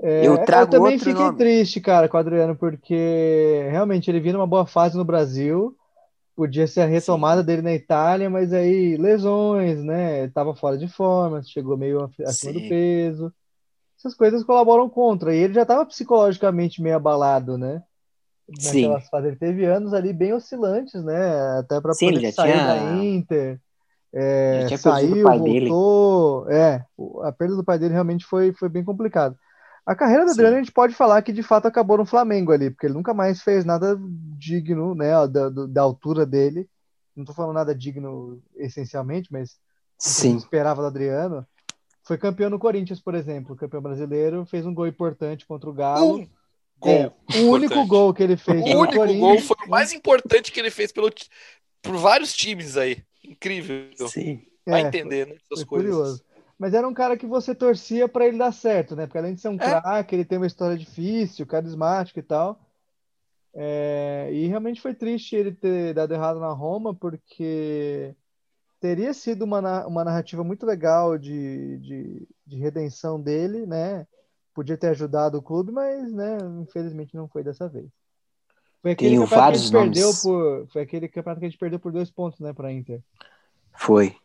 [0.00, 1.38] É, Eu trago também outro fiquei nome.
[1.38, 5.76] triste, cara, com o Adriano, porque realmente ele vinha numa boa fase no Brasil.
[6.36, 10.28] Podia ser a retomada dele na Itália, mas aí lesões, né?
[10.28, 12.68] Tava fora de forma, chegou meio acima do Sim.
[12.68, 13.32] peso.
[14.06, 15.34] Essas coisas colaboram contra.
[15.34, 17.82] E ele já estava psicologicamente meio abalado, né?
[18.58, 18.92] Sim.
[19.10, 19.26] Fases.
[19.26, 21.58] Ele teve anos ali bem oscilantes, né?
[21.58, 23.60] Até para poder já sair tinha- da Inter.
[24.14, 25.68] É, Já tinha saiu, o pai dele.
[25.68, 26.50] voltou.
[26.50, 29.36] É, o- a perda do pai dele realmente foi, foi bem complicado.
[29.84, 30.30] A carreira do.
[30.30, 33.12] Adriano a gente pode falar que de fato acabou no Flamengo ali, porque ele nunca
[33.12, 33.98] mais fez nada
[34.38, 36.68] digno, né, da, da altura dele.
[37.16, 39.56] Não tô falando nada digno essencialmente, mas
[39.98, 40.36] Sim.
[40.36, 41.46] esperava do Adriano.
[42.06, 46.18] Foi campeão no Corinthians, por exemplo, campeão brasileiro, fez um gol importante contra o Galo.
[46.20, 46.28] Um
[46.78, 46.92] gol.
[46.92, 47.88] É, o único importante.
[47.88, 49.20] gol que ele fez O único Corinthians.
[49.20, 51.10] gol foi o mais importante que ele fez pelo,
[51.82, 53.02] por vários times aí.
[53.24, 54.06] Incrível.
[54.08, 54.46] Sim.
[54.64, 55.34] Vai É, entender, né?
[55.34, 55.90] Essas Foi coisas.
[55.94, 56.24] curioso.
[56.58, 59.06] Mas era um cara que você torcia pra ele dar certo, né?
[59.06, 59.58] Porque além de ser um É.
[59.80, 62.60] craque, ele tem uma história difícil, carismático e tal.
[63.54, 68.14] É, E realmente foi triste ele ter dado errado na Roma, porque
[68.80, 74.06] teria sido uma, uma narrativa muito legal de, de, de redenção dele, né?
[74.54, 77.86] Podia ter ajudado o clube, mas, né, infelizmente não foi dessa vez.
[78.80, 81.48] Foi aquele Tenho campeonato que a vários gente perdeu por, foi aquele campeonato que a
[81.48, 83.00] gente perdeu por dois pontos, né, para Inter.
[83.74, 84.16] Foi.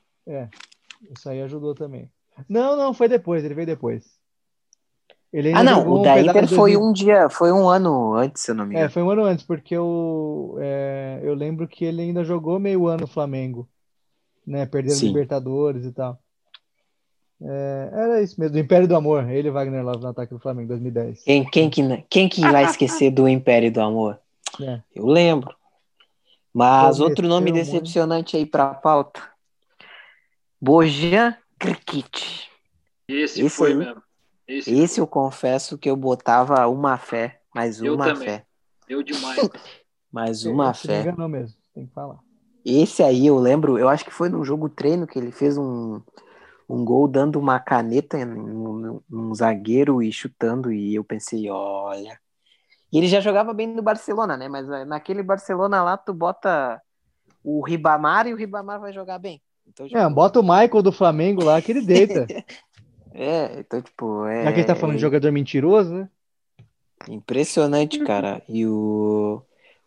[1.10, 2.10] Isso aí ajudou também.
[2.48, 4.20] Não, não, foi depois, ele veio depois.
[5.34, 6.82] Ele Ah, não, o da Inter foi 2000.
[6.82, 8.92] um dia, foi um ano antes, se eu não me É, engano.
[8.92, 13.02] foi um ano antes, porque eu, é, eu lembro que ele ainda jogou meio ano
[13.02, 13.68] no Flamengo,
[14.46, 14.66] né?
[14.66, 15.08] Perdendo Sim.
[15.08, 16.20] Libertadores e tal.
[17.44, 19.28] É, era isso mesmo, do Império do Amor.
[19.30, 21.24] Ele e Wagner Love no ataque do Flamengo, 2010.
[21.24, 24.20] Quem, quem, que, quem que vai esquecer do Império do Amor?
[24.62, 24.82] É.
[24.94, 25.56] Eu lembro.
[26.54, 27.64] Mas outro nome mano.
[27.64, 29.22] decepcionante aí pra pauta.
[30.60, 32.48] Bojan Krkic.
[33.08, 33.78] Esse, Esse foi aí.
[33.78, 34.04] mesmo.
[34.48, 38.28] Esse, Esse eu confesso que eu botava uma fé, mais Eu uma também.
[38.28, 38.46] fé,
[38.88, 39.38] deu demais.
[40.12, 41.02] mais uma Esse me fé.
[41.02, 42.20] enganou mesmo, tem que falar.
[42.66, 46.02] Esse aí eu lembro, eu acho que foi num jogo treino que ele fez um,
[46.70, 52.20] um gol dando uma caneta em um, um zagueiro e chutando, e eu pensei, olha.
[52.92, 54.48] E ele já jogava bem no Barcelona, né?
[54.50, 56.82] Mas eh, naquele Barcelona lá, tu bota
[57.44, 59.42] o Ribamar e o Ribamar vai jogar bem.
[59.68, 62.28] Então, tipo, É, bota o Michael do Flamengo lá que ele deita.
[63.14, 66.10] é, então, tipo, é, Já que ele tá falando de jogador mentiroso, né?
[67.08, 68.42] Impressionante, cara.
[68.48, 69.42] E o,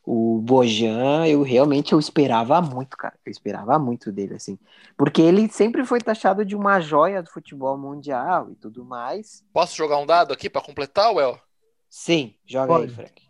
[0.05, 3.15] o Bojan, eu realmente eu esperava muito, cara.
[3.25, 4.59] Eu esperava muito dele, assim.
[4.97, 9.43] Porque ele sempre foi taxado de uma joia do futebol mundial e tudo mais.
[9.53, 11.41] Posso jogar um dado aqui pra completar, Well?
[11.89, 12.95] Sim, joga aí, Pode.
[12.95, 13.23] Frank.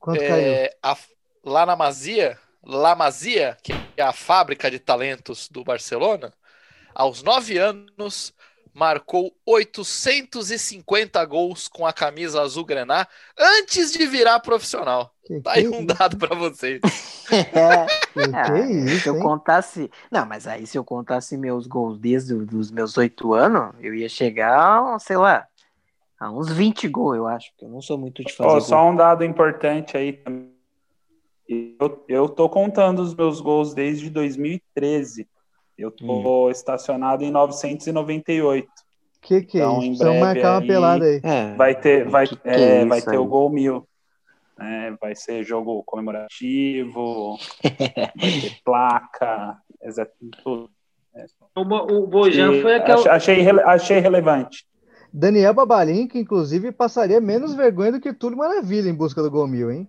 [0.00, 0.52] Quanto caiu?
[0.52, 0.96] É, a-
[1.44, 6.32] lá na Masia, La Masia, que é a fábrica de talentos do Barcelona,
[6.94, 8.34] aos nove anos
[8.74, 13.06] marcou 850 gols com a camisa azul grená
[13.38, 15.14] antes de virar profissional.
[15.24, 15.86] Que, Tá aí que um isso?
[15.86, 16.80] dado pra vocês.
[17.32, 19.90] É, Que, que ah, isso, se eu contasse.
[20.10, 24.10] Não, mas aí se eu contasse meus gols desde os meus oito anos, eu ia
[24.10, 25.46] chegar, sei lá,
[26.20, 27.50] a uns 20 gols, eu acho.
[27.52, 28.60] Porque eu não sou muito de fazer gol.
[28.60, 30.52] só um dado importante aí também.
[31.48, 35.26] Eu, eu tô contando os meus gols desde 2013.
[35.76, 38.66] Eu tô estacionado em 998.
[39.20, 39.86] Que que é Então, isso?
[39.88, 41.20] Precisamos breve marcar uma aí- pelada aí.
[41.22, 43.86] É, Vai ter, vai, Que que é, é vai ter o gol mil.
[44.58, 44.96] né?
[45.00, 47.36] vai ser jogo comemorativo,
[48.16, 50.12] vai ter placa, exato,
[50.42, 50.70] tudo.
[51.56, 53.12] O, Bo- o Bojan foi aquela.
[53.12, 54.64] achei, achei relevante.
[55.12, 59.46] Daniel Babalim, que inclusive passaria menos vergonha do que Túlio Maravilha em busca do gol
[59.46, 59.88] mil, hein?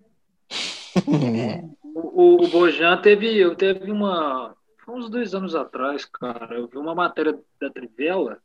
[1.95, 4.55] O, o Bojan teve, eu teve uma.
[4.85, 6.55] Foi uns dois anos atrás, cara.
[6.55, 8.37] Eu vi uma matéria da Trivela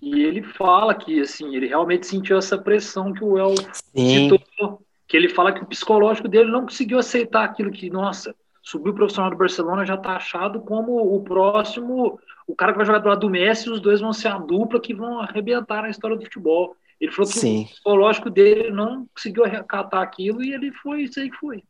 [0.00, 4.82] e ele fala que assim, ele realmente sentiu essa pressão que o El Sim, citou.
[5.08, 8.94] Que ele fala que o psicológico dele não conseguiu aceitar aquilo que, nossa, subiu o
[8.94, 13.08] profissional do Barcelona já tá achado como o próximo, o cara que vai jogar do
[13.08, 16.24] lado do Messi, os dois vão ser a dupla que vão arrebentar na história do
[16.24, 16.76] futebol.
[17.00, 17.62] Ele falou que Sim.
[17.62, 21.62] o psicológico dele não conseguiu acatar aquilo e ele foi isso aí que foi.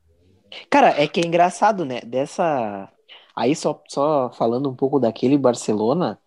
[0.68, 2.00] Cara, é que é engraçado, né?
[2.04, 2.88] Dessa.
[3.34, 6.18] Aí, só, só falando um pouco daquele Barcelona,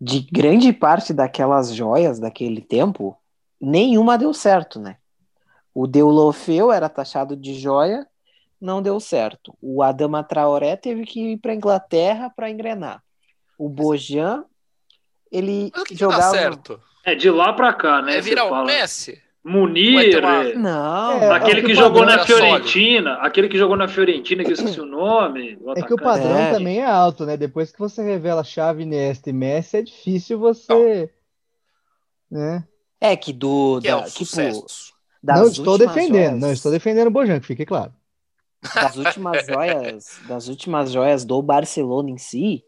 [0.00, 3.16] de grande parte daquelas joias daquele tempo,
[3.60, 4.96] nenhuma deu certo, né?
[5.74, 8.06] O Deulofeu era taxado de joia,
[8.60, 9.56] não deu certo.
[9.60, 13.02] O Adama Traoré teve que ir para Inglaterra para engrenar.
[13.58, 14.44] O Bojan,
[15.30, 16.22] ele Mas o que, que jogava.
[16.22, 16.82] dá certo?
[17.04, 18.16] É de lá pra cá, né?
[18.16, 18.66] É virar o fala.
[18.66, 19.22] Messi?
[19.48, 22.26] Munir, uma- é, Não, É, aquele é que que o jogou na sólido.
[22.26, 25.56] Fiorentina, aquele que jogou na Fiorentina, que eu esqueci o nome.
[25.76, 26.50] É que o padrão É.
[26.50, 27.36] também é alto, né?
[27.36, 31.10] Depois que você revela Xavi, Iniesta e Messi, é difícil você,
[32.30, 32.64] né?
[33.00, 33.78] é que do.
[33.80, 34.36] Que é da- um tipo,
[35.22, 37.92] não estou defendendo, joias- não estou defendendo o Bojan, que fique claro.
[38.74, 42.64] das últimas joias, das últimas joias do Barcelona em si,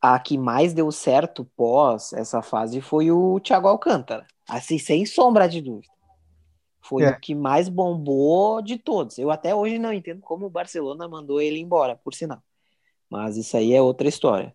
[0.00, 4.26] a que mais deu certo pós essa fase foi o Thiago Alcântara.
[4.48, 5.91] Assim, sem sombra de dúvida.
[6.82, 7.10] Foi É.
[7.10, 9.16] o que mais bombou de todos.
[9.18, 12.42] Eu até hoje não entendo como o Barcelona mandou ele embora, por sinal.
[13.08, 14.54] Mas isso aí é outra história.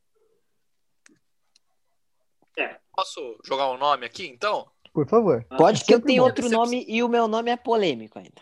[2.96, 4.68] Posso jogar um nome aqui, então?
[4.92, 5.46] Por favor.
[5.58, 6.20] Pode que eu bom.
[6.24, 8.42] outro nome e o meu nome é polêmico ainda.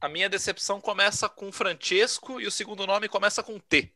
[0.00, 3.92] A minha decepção começa com Francesco e o segundo nome começa com T.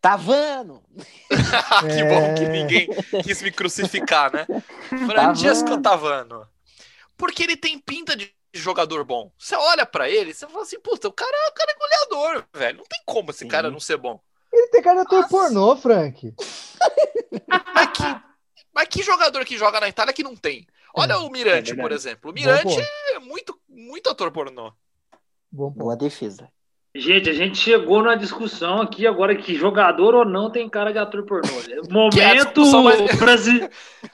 [0.00, 0.82] Tavano!
[1.28, 2.48] que bom que É.
[2.48, 2.88] ninguém
[3.24, 4.46] quis me crucificar, né?
[5.06, 6.46] Francesco Tavano.
[7.20, 9.30] Porque ele tem pinta de jogador bom.
[9.38, 12.78] Você olha pra ele, você fala assim, puta, o cara, o cara é goleador, velho.
[12.78, 13.48] Não tem como esse Sim.
[13.48, 14.18] cara não ser bom.
[14.50, 16.34] Ele tem cara de ator pornô, Frank.
[17.74, 18.20] Mas que,
[18.74, 20.66] mas que jogador que joga na Itália que não tem?
[20.96, 22.30] Olha o Mirante, É por exemplo.
[22.30, 22.76] O Mirante
[23.14, 24.72] é muito, muito ator pornô.
[25.52, 25.70] Bom.
[25.70, 26.48] Boa defesa.
[26.92, 30.98] Gente, a gente chegou numa discussão aqui agora que jogador ou não tem cara de
[30.98, 31.48] ator pornô.
[31.70, 33.70] É Momento, discussão mais- brasi...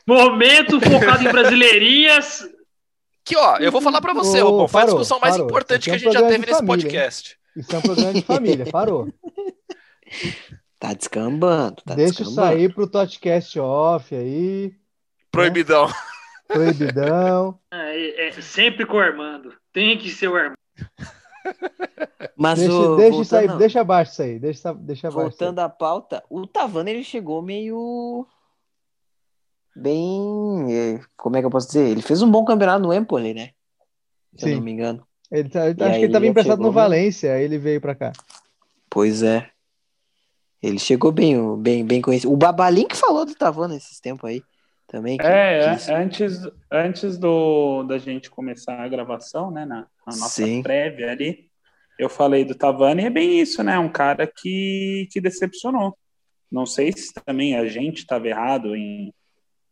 [0.06, 2.46] Momento focado em brasileirinhas.
[3.26, 5.48] Que, ó, eu vou falar pra você, Ô, Robão, foi a discussão mais parou.
[5.48, 7.36] importante que a é gente já teve nesse família, podcast.
[7.56, 9.12] Isso é um programa de família, parou.
[10.78, 11.82] Tá descambando.
[11.84, 12.34] Tá Deixa eu descambando.
[12.34, 14.74] sair pro podcast off aí.
[15.32, 15.88] Proibidão.
[16.46, 17.58] Proibidão.
[17.72, 19.54] É, é, sempre com o Armando.
[19.72, 20.56] Tem que ser o Armando.
[22.36, 24.38] Mas deixa, o, deixa, voltando, isso aí, deixa abaixo isso aí.
[24.38, 25.30] Deixa, deixa abaixo.
[25.30, 28.26] voltando à pauta, o Tavana ele chegou meio
[29.76, 31.88] bem, eh, como é que eu posso dizer?
[31.88, 33.50] Ele fez um bom campeonato no Empoli, né?
[34.36, 34.54] Se eu Sim.
[34.56, 35.06] não me engano.
[35.30, 36.82] Ele tá- acho que ele estava emprestado chegou no bem.
[36.82, 38.12] Valência, aí ele veio pra cá.
[38.88, 39.50] Pois é.
[40.62, 42.32] Ele chegou bem, bem, bem conhecido.
[42.32, 44.42] O Babalim que falou do Tavana esses tempos aí
[44.86, 45.18] também.
[45.18, 49.76] que- É, que isso- é, antes, antes do, da gente começar a gravação, né, na,
[49.80, 50.62] na nossa Sim.
[50.62, 51.50] prévia ali,
[51.98, 55.96] eu falei do Tavani, e é bem isso, né, um cara que, que decepcionou.
[56.50, 59.12] Não sei se também a gente estava errado em,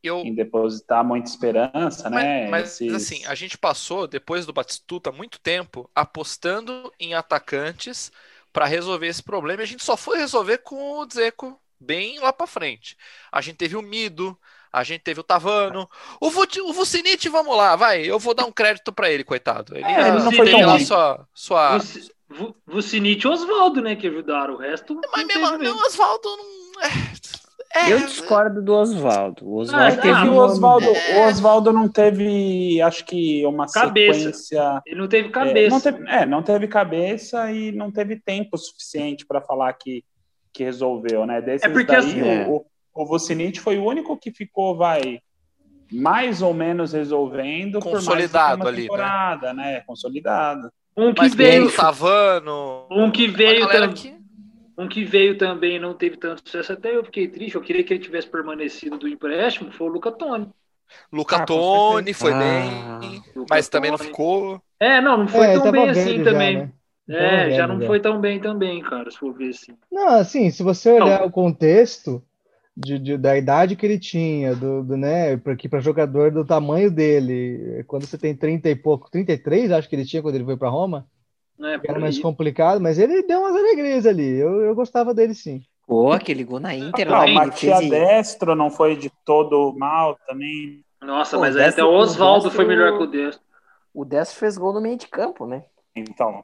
[0.07, 2.49] Eu, em depositar muita esperança, né?
[2.51, 8.11] Mas, mas, esses- assim, a gente passou, depois do Batistuta, muito tempo apostando em atacantes
[8.53, 9.63] para resolver esse problema.
[9.63, 12.97] E a gente só foi resolver com o Dzeko bem lá para frente.
[13.33, 14.39] A gente teve o Mido,
[14.73, 15.89] a gente teve o Tavano.
[16.21, 18.03] O, Vuc- o Vucinic, vamos lá, vai.
[18.05, 19.77] Eu vou dar um crédito para ele, coitado.
[19.77, 21.29] Ele, É, ele não foi tão lá sua.
[21.35, 21.79] sua...
[21.79, 24.55] Vuci- Vu- Vucinic e Oswaldo, né, que ajudaram.
[24.55, 24.99] O resto.
[25.13, 25.59] Mas mesmo, mesmo.
[25.63, 26.55] não, Oswaldo não.
[27.75, 29.45] É, é, Eu discordo do Oswaldo.
[29.49, 31.19] O Ah, Oswaldo É teve um- Oswaldo, É.
[31.25, 34.19] o Oswaldo não teve, acho que, uma Cabeça.
[34.21, 34.83] sequência.
[34.87, 35.71] Ele não teve É, cabeça.
[35.71, 40.05] não teve, é, não teve cabeça e não teve tempo suficiente para falar que,
[40.53, 41.41] que resolveu, né?
[41.41, 42.47] Desses É porque daí, assim- É.
[42.47, 42.65] o,
[42.95, 43.05] o, o
[43.61, 45.19] foi o único que ficou, vai,
[45.93, 48.83] mais ou menos resolvendo por mais do que Consolidado uma ali, né?
[48.83, 49.81] temporada, né?
[49.87, 50.71] Consolidado.
[50.97, 51.51] Um que mas veio.
[51.51, 52.87] veio o Tavano.
[52.91, 54.15] Um que veio galera tam- que-
[54.77, 57.55] Um que veio também e não teve tanto sucesso, até eu fiquei triste.
[57.55, 60.49] Eu queria que ele tivesse permanecido do empréstimo, foi o Luca Toni.
[61.13, 62.39] Luca Ah, Toni foi Ah.
[63.01, 64.61] bem, Luca mas também não ficou.
[64.81, 66.57] É, não, não foi É, tão bem assim já, também.
[66.59, 66.73] né?
[67.09, 67.87] É, já não já.
[67.87, 69.77] foi tão bem também, cara, se for ver assim.
[69.91, 71.27] Não, assim, se você olhar Não.
[71.27, 72.23] o contexto
[72.77, 77.85] de, de- da idade que ele tinha, do, do né, para jogador do tamanho dele,
[77.87, 80.69] quando você tem 30 e pouco, 33, acho que ele tinha quando ele foi para
[80.71, 81.07] Roma,
[81.57, 84.37] Que era mais complicado, mas ele deu umas alegrias ali.
[84.39, 85.63] Eu, eu gostava dele sim.
[85.87, 87.91] Pô, aquele gol na Inter Ah, lá, o ele Matia fez...
[87.91, 90.83] Destro não foi de todo mal também.
[91.01, 93.45] Nossa, Pô, mas aí até o Oswaldo Destro- foi melhor que o Destro.
[93.93, 95.65] O Destro fez gol no meio de campo, né?
[95.95, 96.43] Então,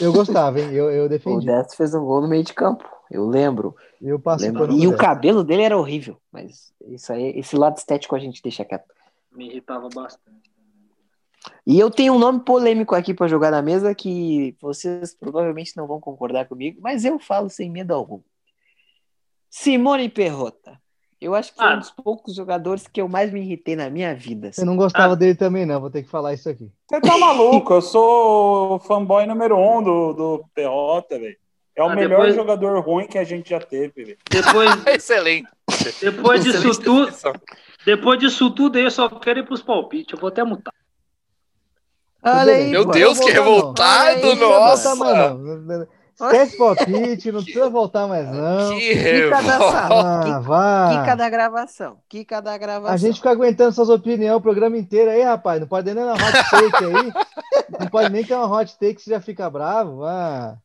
[0.00, 0.72] Eu gostava, hein?
[0.72, 1.46] Eu, eu O defendi.
[1.46, 2.88] Destro fez um gol no meio de campo.
[3.10, 3.76] Eu lembro.
[4.00, 4.72] Eu passo lembro.
[4.72, 6.16] E o cabelo dele era horrível.
[6.32, 8.84] Mas isso aí, esse lado estético a gente deixa quieto.
[9.30, 10.49] Me irritava bastante.
[11.66, 15.86] E eu tenho um nome polêmico aqui para jogar na mesa que vocês provavelmente não
[15.86, 18.20] vão concordar comigo, mas eu falo sem medo algum.
[19.48, 20.78] Simone Perrota.
[21.20, 21.74] Eu acho que foi Ah.
[21.76, 24.48] um dos poucos jogadores que eu mais me irritei na minha vida.
[24.48, 24.62] assim.
[24.62, 25.16] Eu não gostava Ah.
[25.16, 25.78] dele também, não.
[25.80, 26.70] Vou ter que falar isso aqui.
[26.88, 27.74] Você tá maluco?
[27.74, 31.36] Eu sou o fanboy número um do, do Perrota, velho.
[31.76, 34.18] É o Ah, melhor depois- jogador ruim que a gente já teve, velho.
[34.30, 35.48] Depois, Excelente.
[36.00, 37.12] depois disso tudo,
[37.84, 40.14] depois disso tudo, aí eu só quero ir pros palpites.
[40.14, 40.72] Eu vou até mutar.
[42.22, 42.90] Olha aí, Meu pô.
[42.92, 44.50] Deus, que voltar, revoltado, não.
[44.50, 44.94] Não precisa nossa.
[44.94, 45.14] voltar
[45.64, 46.00] mais, não.
[46.20, 48.68] Esquece palpite, não precisa voltar mais, não.
[48.78, 50.52] Que dessa- revolta.
[50.52, 50.90] Ah.
[51.00, 51.96] Kika da gravação.
[52.08, 52.92] Kika da gravação.
[52.94, 55.58] A gente fica aguentando suas opiniões o programa inteiro aí, rapaz.
[55.60, 57.12] Não pode nem dar uma hot take aí.
[57.80, 60.04] Não pode nem ter uma hot take, você já fica bravo.
[60.04, 60.56] Ah.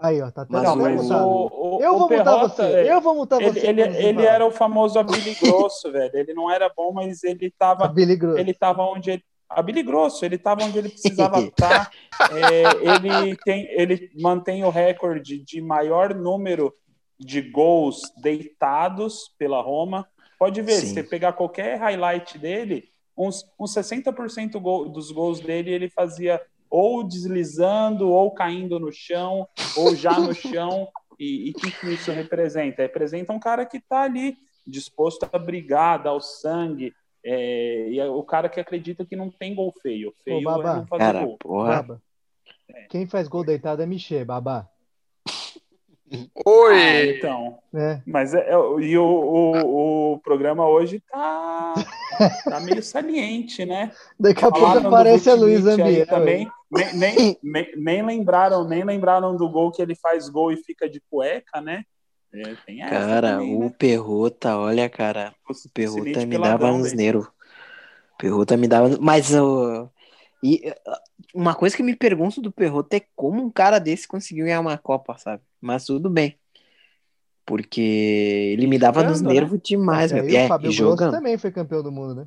[0.00, 2.62] Aí, ó, tá até Mas Não, mas o, o, Eu vou multar Perrota, você.
[2.72, 3.66] velho, Eu vou multar ele, você.
[3.66, 6.12] ele, ele era o famoso Abili Grosso, velho.
[6.14, 7.92] Ele não era bom, mas ele tava,
[8.38, 9.24] ele tava onde ele.
[9.48, 11.90] Abili Grosso, ele tava onde ele precisava estar.
[12.30, 12.62] É,
[12.94, 16.74] ele, tem, ele mantém o recorde de maior número
[17.18, 20.06] de gols deitados pela Roma.
[20.38, 20.86] Pode ver, Sim.
[20.86, 22.84] se você pegar qualquer highlight dele,
[23.16, 26.40] uns, uns 60% gol, dos gols dele ele fazia
[26.70, 30.88] ou deslizando, ou caindo no chão, ou já no chão.
[31.18, 32.82] E o que, que isso representa?
[32.82, 36.92] Representa um cara que está ali disposto a brigar, dar o sangue.
[37.24, 40.12] É, e é o cara que acredita que não tem gol feio.
[40.24, 40.72] Feio Babá.
[40.72, 41.36] é não fazer Cara, gol.
[41.38, 41.68] porra.
[41.76, 42.02] Baba.
[42.88, 44.68] Quem faz gol deitado é Michê, babá.
[46.10, 46.16] Ah,
[46.46, 47.16] Oi.
[47.16, 47.58] então.
[47.72, 48.02] Né?
[48.06, 51.74] Mas é, é- e o, o, o programa hoje tá,
[52.44, 53.92] tá meio saliente, né?
[54.18, 56.06] Daqui a pouco Falaram aparece a Luiz Ambiel.
[56.06, 56.50] também.
[56.70, 60.88] Nem, nem, nem, nem lembraram, nem lembraram do gol que ele faz gol e fica
[60.88, 61.84] de cueca, né?
[62.32, 63.74] É, tem essa Cara, também, o né?
[63.78, 65.34] Perrota, olha, cara.
[65.48, 66.96] O Perrota me dava nos velho.
[66.96, 67.28] nervos.
[68.18, 68.98] Perrota me dava.
[69.00, 69.88] Mas uh,
[70.42, 70.74] e, uh,
[71.34, 74.76] uma coisa que me pergunto do Perrota é como um cara desse conseguiu ganhar uma
[74.78, 75.42] Copa, sabe?
[75.60, 76.38] Mas tudo bem.
[77.46, 77.80] Porque
[78.52, 79.40] ele me dava nos Jogando, né?
[79.40, 80.36] nervos demais, Mas meu.
[80.36, 81.12] É, o Fábio e Grosso jogando.
[81.12, 82.26] também foi campeão do mundo, né?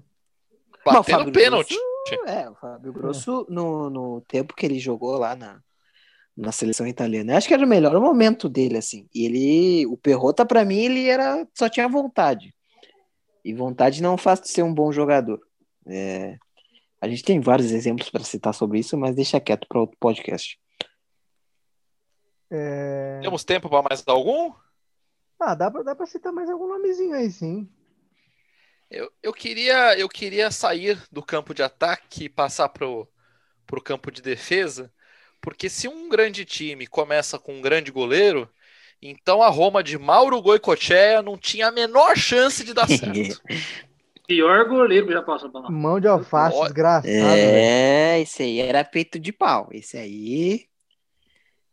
[0.84, 1.78] Mas o Batendo Fábio pênalti.
[2.26, 5.62] É, o Fábio Grosso, no, no tempo que ele jogou lá na,
[6.36, 9.08] na seleção italiana, eu acho que era o melhor momento dele, assim.
[9.14, 12.54] E ele, o Perrota, pra mim, ele era, só tinha vontade.
[13.44, 15.42] E vontade não faz de ser um bom jogador.
[15.88, 16.38] É,
[17.02, 20.60] a gente tem vários exemplos para citar sobre isso, mas deixa quieto para outro podcast.
[22.50, 23.20] É...
[23.22, 24.54] Temos tempo para mais algum?
[25.40, 27.68] Ah, dá pra, dá pra citar mais algum nomezinho aí, sim.
[28.90, 33.08] Eu, eu, queria, eu queria sair do campo de ataque e passar pro,
[33.66, 34.94] pro campo de defesa,
[35.42, 38.48] porque se um grande time começa com um grande goleiro,
[39.02, 43.42] então a Roma de Mauro Goicoechea não tinha a menor chance de dar certo.
[44.28, 45.70] Pior goleiro que já passou pra lá.
[45.72, 47.08] Mão de alface, Ó, desgraçado.
[47.08, 47.26] velho.
[47.28, 49.68] É, esse aí era peito de pau.
[49.72, 50.66] Esse aí.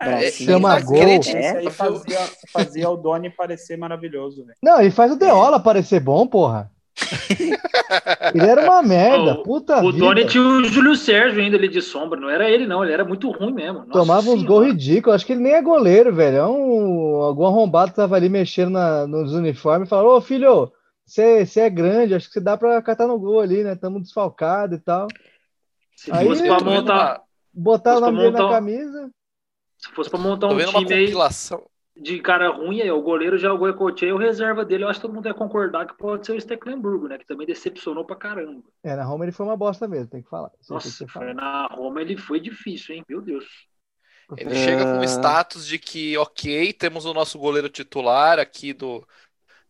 [0.03, 0.97] bracinho chama gol.
[0.97, 1.59] é.
[1.59, 2.19] aí fazia,
[2.51, 4.57] fazia o Doni parecer maravilhoso, velho.
[4.63, 6.73] Não, ele faz o Deola parecer bom, porra.
[8.35, 10.05] Ele era uma merda, O- puta O vida.
[10.05, 12.19] Doni tinha o Júlio Sérgio ainda ali de sombra.
[12.21, 12.83] Não era ele, não.
[12.85, 13.81] Ele era muito ruim mesmo.
[13.81, 15.15] Nossa Tomava uns gols ridículos.
[15.17, 16.37] Acho que ele nem é goleiro, velho.
[16.37, 17.23] É um...
[17.23, 20.71] Algum arrombado tava ali mexendo na- nos uniformes e falou: Ô filho,
[21.07, 23.75] você é grande, acho que você dá pra catar no gol ali, né?
[23.75, 25.09] Tamo desfalcado e tal.
[25.97, 27.23] Se Aí- fosse pra montar,
[27.53, 29.11] Botar o nome dele na camisa.
[29.79, 31.63] se fosse pra montar um time aí compilação.
[32.01, 35.01] De cara ruim, aí, o goleiro já é o Goicoechea, o reserva dele, eu acho
[35.01, 37.19] que todo mundo vai concordar que pode ser o Stecklenburgo, né?
[37.19, 38.63] Que também decepcionou pra caramba.
[38.85, 40.51] É, na Roma ele foi uma bosta mesmo, tem que falar.
[40.51, 41.35] Que Nossa, falado.
[41.35, 43.05] na Roma ele foi difícil, hein?
[43.09, 43.45] Meu Deus.
[44.37, 45.05] Ele chega com o Ah.
[45.05, 49.07] status de que, ok, temos o nosso goleiro titular aqui do,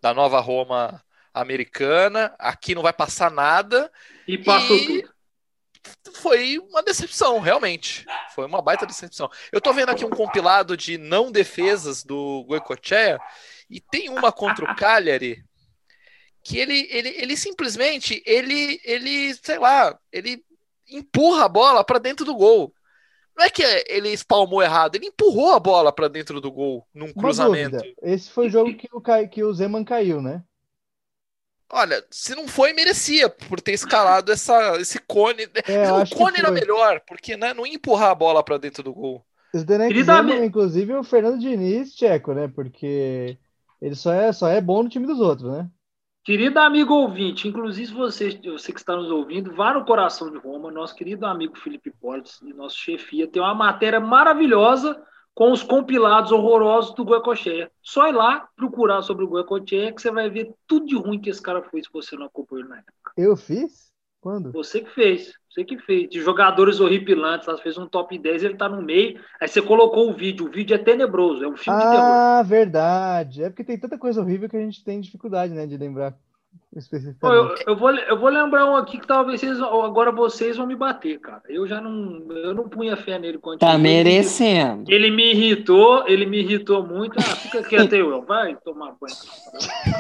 [0.01, 1.03] da nova Roma
[1.33, 3.91] americana, aqui não vai passar nada.
[4.27, 5.18] E passou E- tudo.
[6.15, 8.05] Foi uma decepção, realmente.
[8.35, 9.31] Foi uma baita decepção.
[9.53, 13.19] Eu tô vendo aqui um compilado de não defesas do Goicoechea
[13.71, 15.45] e tem uma contra o Cagliari
[16.43, 20.43] que ele, ele, ele simplesmente, ele, ele, sei lá, ele
[20.89, 22.73] empurra a bola pra dentro do gol.
[23.37, 27.07] Não é que ele espalmou errado, ele empurrou a bola pra dentro do gol num
[27.07, 27.77] Uma cruzamento.
[27.77, 27.95] dúvida.
[28.03, 30.43] Esse foi o jogo que o, que o Zeman caiu, né?
[31.71, 35.47] Olha, se não foi, merecia por ter escalado essa, esse cone.
[35.67, 38.93] É, o cone era melhor, porque né, não ia empurrar a bola pra dentro do
[38.95, 39.25] gol.
[40.19, 42.49] Ami- inclusive, é o Fernando Diniz tcheco, né?
[42.49, 43.39] Porque
[43.81, 45.71] ele só é, só é bom no time dos outros, né?
[46.25, 50.71] Querido amigo ouvinte, inclusive você, você que está nos ouvindo, vá no Coração de Roma,
[50.71, 55.03] nosso querido amigo Felipe Portes e nosso chefia tem uma matéria maravilhosa
[55.39, 57.71] com os compilados horrorosos do Goicoechea.
[57.81, 61.31] Só ir lá procurar sobre o Goicoechea que você vai ver tudo de ruim que
[61.31, 63.13] esse cara fez se você não acompanhou na época.
[63.17, 63.93] Eu fiz?
[64.21, 64.51] Quando?
[64.51, 66.11] Você que fez, você que fez.
[66.11, 70.11] De jogadores horripilantes, ela fez um top 10, ele tá no meio, aí você colocou
[70.11, 72.03] o vídeo, o vídeo é tenebroso, é um filme de terror.
[72.03, 73.45] Ah, verdade.
[73.45, 76.19] É porque tem tanta coisa horrível que a gente tem dificuldade, né, de lembrar.
[77.23, 80.77] Eu, eu, vou, eu vou lembrar um aqui que talvez vocês, agora vocês vão me
[80.77, 81.43] bater, cara.
[81.49, 84.91] Eu já não, eu não punha fé nele quando Tá ele- merecendo.
[84.91, 87.19] Ele me irritou, ele me irritou muito.
[87.19, 88.23] Ah, fica quieto aí, Will.
[88.23, 89.15] Vai tomar banho.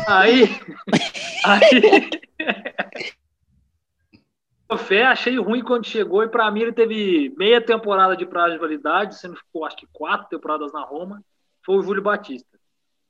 [0.07, 0.45] Aí,
[1.45, 2.11] aí,
[4.79, 8.59] fé, achei ruim quando chegou e pra mim ele teve meia temporada de prazo de
[8.59, 11.23] validade, sendo que ficou acho que quatro temporadas na Roma.
[11.65, 12.58] Foi o Júlio Batista.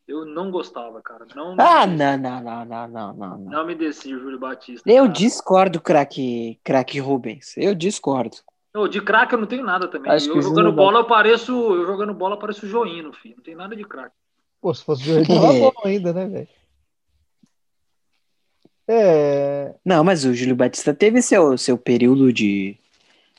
[0.08, 1.26] Eu não gostava, cara.
[1.36, 3.38] Não, Ah, não, não, não, não, não, não, não.
[3.38, 4.90] Não me desci o Júlio Batista.
[4.90, 5.12] Eu cara.
[5.12, 7.54] discordo, craque, craque Rubens.
[7.58, 8.38] Eu discordo.
[8.90, 10.10] De craque eu não tenho nada também.
[10.10, 11.52] Acho eu jogando bola, eu pareço.
[11.52, 13.34] Eu jogando bola, eu pareço o Joino, filho.
[13.36, 14.14] Não tem nada de craque.
[14.62, 16.48] Pô, se fosse o tava bom ainda, né, velho?
[18.90, 22.78] É, Não, mas o Júlio Batista teve seu, seu período de,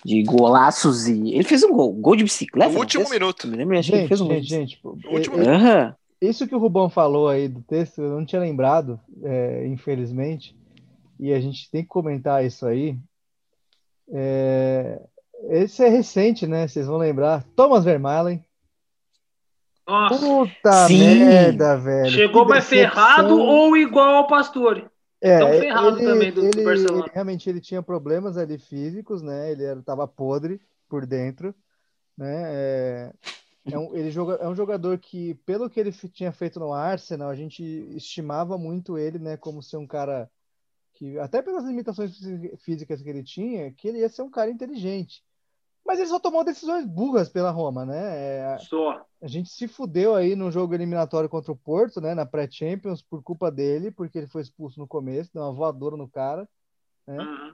[0.05, 1.33] de golaços e.
[1.33, 2.71] Ele fez um gol, gol de bicicleta.
[2.71, 3.19] No último fez?
[3.19, 3.47] minuto.
[3.47, 4.35] Me lembro, acho que ele gente, fez um gol.
[4.35, 5.37] gente, de gente, pô, último.
[6.21, 10.55] Isso que o Rubão falou aí do texto, eu não tinha lembrado, é, infelizmente,
[11.19, 12.97] e a gente tem que comentar isso aí.
[14.11, 15.01] É,
[15.49, 16.67] esse é recente, né?
[16.67, 17.43] Vocês vão lembrar.
[17.55, 18.43] Thomas Vermaelen.
[19.87, 21.19] Nossa, Puta Sim.
[21.19, 22.11] merda, velho.
[22.11, 24.85] chegou mais ferrado ou igual ao Pastore.
[25.21, 27.03] É, tão ferrado ele, também do- do ele- Barcelona.
[27.05, 29.51] ele realmente ele tinha problemas ali físicos, né?
[29.51, 31.53] Ele era, tava podre por dentro,
[32.17, 32.43] né?
[32.45, 33.13] É,
[33.73, 37.29] é um, ele joga, é um jogador que, pelo que ele tinha feito no Arsenal,
[37.29, 37.63] a gente
[37.95, 39.37] estimava muito ele, né?
[39.37, 40.29] Como ser um cara
[40.93, 44.51] que, até pelas limitações fí- físicas que ele tinha, que ele ia ser um cara
[44.51, 45.23] inteligente.
[45.85, 47.97] Mas ele só tomou decisões burras pela Roma, né?
[47.97, 49.03] É, Só.
[49.21, 52.13] a gente se fudeu aí no jogo eliminatório contra o Porto, né?
[52.13, 56.07] Na pré-Champions, por culpa dele, porque ele foi expulso no começo, deu uma voadora no
[56.07, 56.47] cara.
[57.07, 57.17] né?
[57.17, 57.53] Uhum.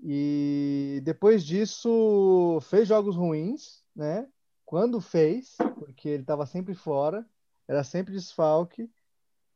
[0.00, 4.26] E depois disso fez jogos ruins, né?
[4.66, 7.24] Quando fez, porque ele estava sempre fora,
[7.68, 8.90] era sempre desfalque.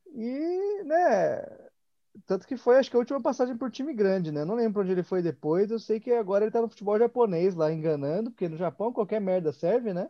[0.06, 1.42] E, né?
[2.26, 4.44] Tanto que foi, acho que a última passagem por time grande, né?
[4.44, 5.70] Não lembro onde ele foi depois.
[5.70, 9.20] Eu sei que agora ele tá no futebol japonês lá enganando, porque no Japão qualquer
[9.20, 10.08] merda serve, né?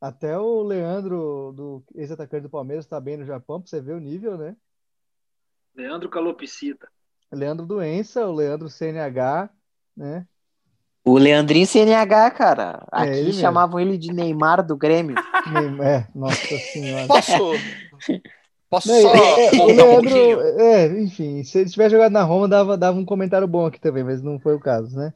[0.00, 4.00] Até o Leandro, do ex-atacante do Palmeiras, tá bem no Japão, pra você ver o
[4.00, 4.56] nível, né?
[5.74, 6.90] Leandro Calopsita.
[7.30, 9.50] Leandro Doença, o Leandro CNH,
[9.94, 10.26] né?
[11.06, 12.86] O Leandrinho CNH, cara.
[12.92, 13.40] É, Aqui ele mesmo.
[13.40, 15.22] chamavam ele de Neymar do Grêmio.
[15.82, 17.06] É, nossa senhora.
[17.06, 17.32] Posso.
[18.68, 20.40] Posso Não, só é, é, o voltar um Leandro, pouquinho?
[20.58, 24.02] é, enfim, se ele tivesse jogado na Roma, dava, dava um comentário bom aqui também,
[24.02, 25.14] mas não foi o caso, né?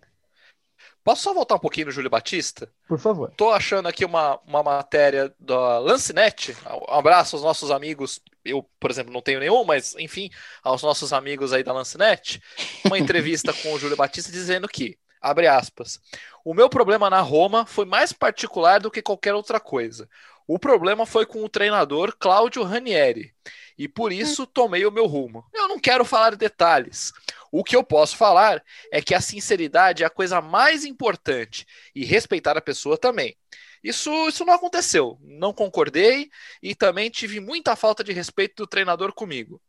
[1.02, 2.70] Posso só voltar um pouquinho no Júlio Batista?
[2.86, 3.32] Por favor.
[3.36, 6.56] Tô achando aqui uma, uma matéria da Lancinete.
[6.88, 8.20] Um abraço aos nossos amigos.
[8.44, 10.30] Eu, por exemplo, não tenho nenhum, mas enfim,
[10.62, 12.40] aos nossos amigos aí da Lancinete.
[12.84, 16.00] Uma entrevista com o Júlio Batista dizendo que, abre aspas,
[16.44, 20.08] o meu problema na Roma foi mais particular do que qualquer outra coisa.
[20.46, 23.32] O problema foi com o treinador Cláudio Ranieri.
[23.78, 25.44] E por isso tomei o meu rumo.
[25.54, 27.12] Eu não quero falar detalhes.
[27.52, 28.62] O que eu posso falar
[28.92, 33.36] é que a sinceridade é a coisa mais importante e respeitar a pessoa também.
[33.82, 35.18] Isso, isso não aconteceu.
[35.22, 36.30] Não concordei
[36.62, 39.60] e também tive muita falta de respeito do treinador comigo.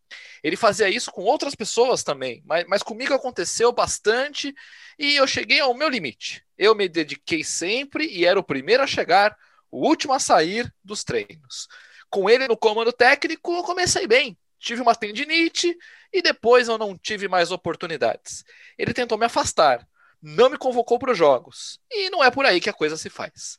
[0.44, 4.54] Ele fazia isso com outras pessoas também, mas, mas comigo aconteceu bastante
[5.00, 6.44] e eu cheguei ao meu limite.
[6.58, 9.36] Eu me dediquei sempre e era o primeiro a chegar,
[9.72, 11.68] o último a sair dos treinos.
[12.10, 14.38] Com ele no comando técnico, eu comecei bem.
[14.60, 15.76] Tive uma tendinite
[16.12, 18.44] e depois eu não tive mais oportunidades.
[18.78, 19.88] Ele tentou me afastar,
[20.22, 21.80] não me convocou para os jogos.
[21.90, 23.58] E não é por aí que a coisa se faz.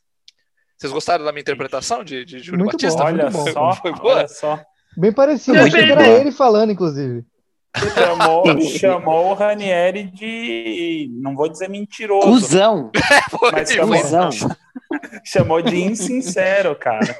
[0.83, 3.01] Vocês gostaram da minha interpretação de, de Júlio Muito Batista?
[3.03, 3.51] bom, Olha muito bom.
[3.53, 4.15] só, Foi boa?
[4.15, 4.59] olha só.
[4.97, 7.23] Bem parecido, achei que era ele falando, inclusive.
[7.95, 11.09] Chamou, chamou o Ranieri de.
[11.21, 12.91] Não vou dizer mentiroso, Cusão.
[13.31, 14.29] Foi, Mas chamou- Cusão.
[15.23, 17.15] chamou de insincero, cara.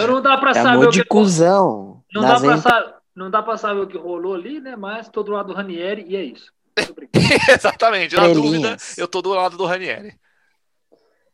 [0.00, 2.02] Eu não dá pra saber Chamou o de que cuzão.
[2.12, 2.94] não dá, pra sa...
[3.14, 4.74] não dá pra saber o que rolou ali, né?
[4.74, 6.50] Mas tô do lado do Ranieri e é isso.
[7.54, 8.16] Exatamente.
[8.16, 10.12] Na dúvida, eu tô do lado do Ranieri.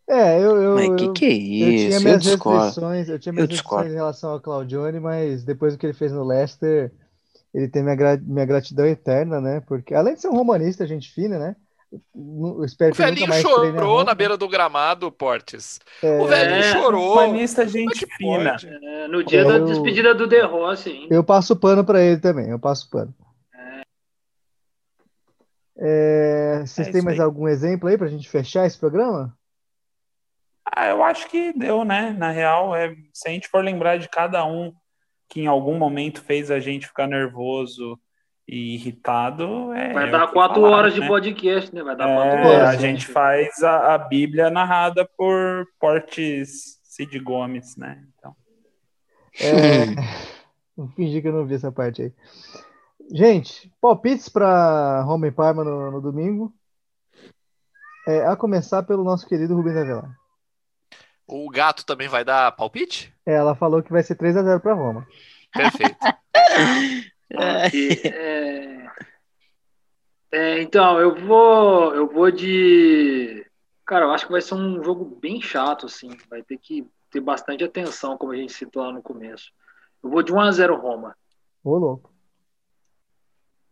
[0.09, 1.96] É, eu, eu, Mas que eu, que é eu tinha isso?
[1.96, 2.64] Eu minhas discordo.
[2.64, 5.92] restrições, eu tinha minhas Eu restrições em relação ao Claudione, mas depois do que ele
[5.94, 6.92] fez no Leicester,
[7.55, 9.61] ele tem minha, gra- minha gratidão eterna, né?
[9.66, 11.57] Porque além de ser um romanista, gente fina, né?
[12.14, 15.78] Eu espero O que velhinho a chorou na beira do gramado, Portes.
[16.03, 17.20] É, O velhinho É, chorou.
[17.20, 18.57] É gente fina.
[18.64, 21.14] É, no dia da Eu- despedida do De Rossi ainda.
[21.14, 23.14] Eu passo pano pra ele também, eu passo pano.
[25.76, 27.24] É, vocês É têm mais aí.
[27.24, 29.36] algum exemplo aí pra gente fechar esse programa?
[30.64, 32.10] Ah, eu acho que deu, né?
[32.16, 34.72] Na real, é, se a gente for lembrar de cada um
[35.28, 37.98] que em algum momento fez a gente ficar nervoso
[38.46, 39.92] e irritado, é.
[39.92, 41.06] Vai é dar quatro falaram, horas de né?
[41.06, 41.82] podcast, né?
[41.82, 42.68] Vai dar É, quatro horas.
[42.68, 48.04] a gente faz a, a Bíblia narrada por Portes Cid Gomes, né?
[48.18, 48.36] Então,
[49.40, 49.86] É,
[50.76, 52.12] vou fingir que eu não vi essa parte aí.
[53.10, 56.52] Gente, palpites para Roma e Parma no, no domingo.
[58.06, 60.22] É, a começar pelo nosso querido Rubens Avelar.
[61.35, 63.11] O gato também vai dar palpite?
[63.24, 65.07] É, ela falou que vai ser 3 a 0 para Roma.
[65.53, 65.97] Perfeito.
[67.35, 68.87] É,
[70.30, 73.47] é, então, eu vou, eu vou de.
[73.87, 76.14] Cara, eu acho que vai ser um jogo bem chato, assim.
[76.28, 79.51] Vai ter que ter bastante atenção, como a gente citou lá no começo.
[80.05, 81.16] Eu vou de 1x0 Roma.
[81.64, 82.12] Ô, louco.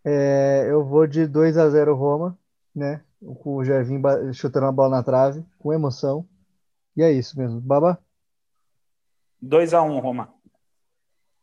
[0.06, 2.38] É, eu vou de 2 a 0 Roma,
[2.74, 3.02] né?
[3.42, 6.26] Com o Jervinho ba- chutando a bola na trave, com emoção.
[6.96, 7.60] E é isso mesmo.
[7.60, 8.02] Baba?
[9.42, 10.32] 2x1, Roma.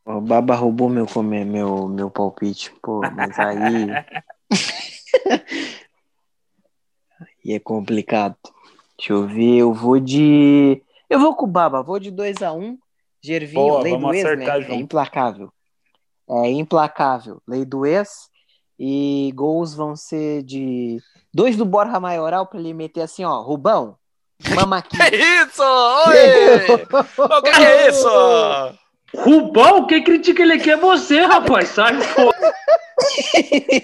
[0.05, 1.05] O Baba roubou meu,
[1.45, 2.73] meu, meu palpite.
[2.81, 3.89] Pô, mas aí.
[7.45, 8.37] aí é complicado.
[8.97, 10.81] Deixa eu ver, eu vou de.
[11.09, 12.77] Eu vou com o Baba, vou de 2x1.
[13.21, 14.45] Gervinho, Boa, lei do ex, né?
[14.45, 15.51] É implacável.
[16.29, 17.41] É implacável.
[17.47, 18.29] Lei do ex.
[18.79, 21.01] E gols vão ser de.
[21.33, 23.41] Dois do Borja Maioral pra ele meter assim, ó.
[23.41, 23.97] Rubão,
[24.55, 24.97] mama aqui.
[25.09, 25.63] Que isso?
[25.63, 26.87] Oi!
[27.37, 28.07] O que, é isso?
[29.15, 31.69] Rubão, quem critica ele aqui é você, rapaz.
[31.69, 32.37] Sai fora.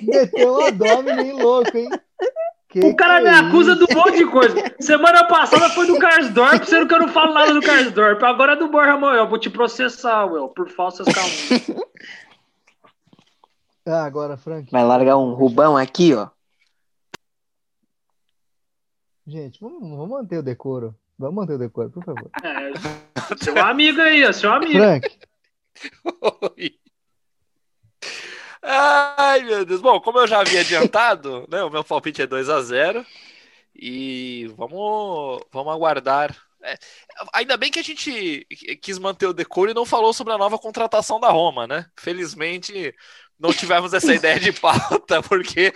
[0.03, 1.89] Meteu um abdômen louco, hein?
[2.69, 3.85] Que O cara que me é acusa isso?
[3.85, 4.55] de um monte de coisa.
[4.79, 8.21] Semana passada foi do Karsdorp, sendo que eu não falo nada do Karsdorp.
[8.23, 9.27] Agora é do Borja Moel.
[9.27, 11.87] Vou te processar, Will, por falsas calúnias.
[13.85, 14.71] Ah, agora, Frank.
[14.71, 16.29] Vai largar um Rubão aqui, ó.
[19.25, 20.95] Gente, vamos, vamos manter o decoro.
[21.17, 22.29] Vamos manter o decoro, por favor.
[23.23, 24.73] É, seu amigo aí, ó, seu amigo.
[24.73, 25.17] Frank,
[26.57, 26.75] Oi.
[28.61, 29.81] Ai, meu Deus.
[29.81, 33.05] Bom, como eu já havia adiantado, né, o meu palpite é 2 a 0
[33.75, 36.35] e vamos, vamos aguardar.
[36.61, 36.77] É,
[37.33, 38.45] ainda bem que a gente
[38.81, 41.85] quis manter o decoro e não falou sobre a nova contratação da Roma, né?
[41.97, 42.95] Felizmente
[43.37, 45.73] não tivemos essa ideia de pauta, porque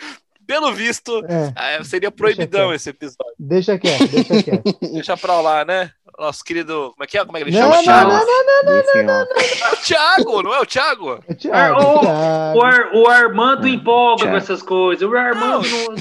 [0.48, 1.84] pelo visto, é.
[1.84, 3.34] seria proibidão esse episódio.
[3.38, 4.78] Deixa quieto, deixa quieto.
[4.93, 5.91] deixa pra lá, né?
[6.18, 6.91] Nosso querido.
[6.93, 7.26] Como é que é?
[7.26, 7.84] Como é que ele não, chama?
[7.84, 11.20] Não, não, não, não, não, não, não, É o Thiago, não é o Thiago?
[11.28, 11.82] É o Thiago.
[11.82, 12.58] O, Thiago.
[12.58, 14.32] o, Ar, o Armando empolga Thiago.
[14.32, 15.08] com essas coisas.
[15.08, 15.95] O Armando não...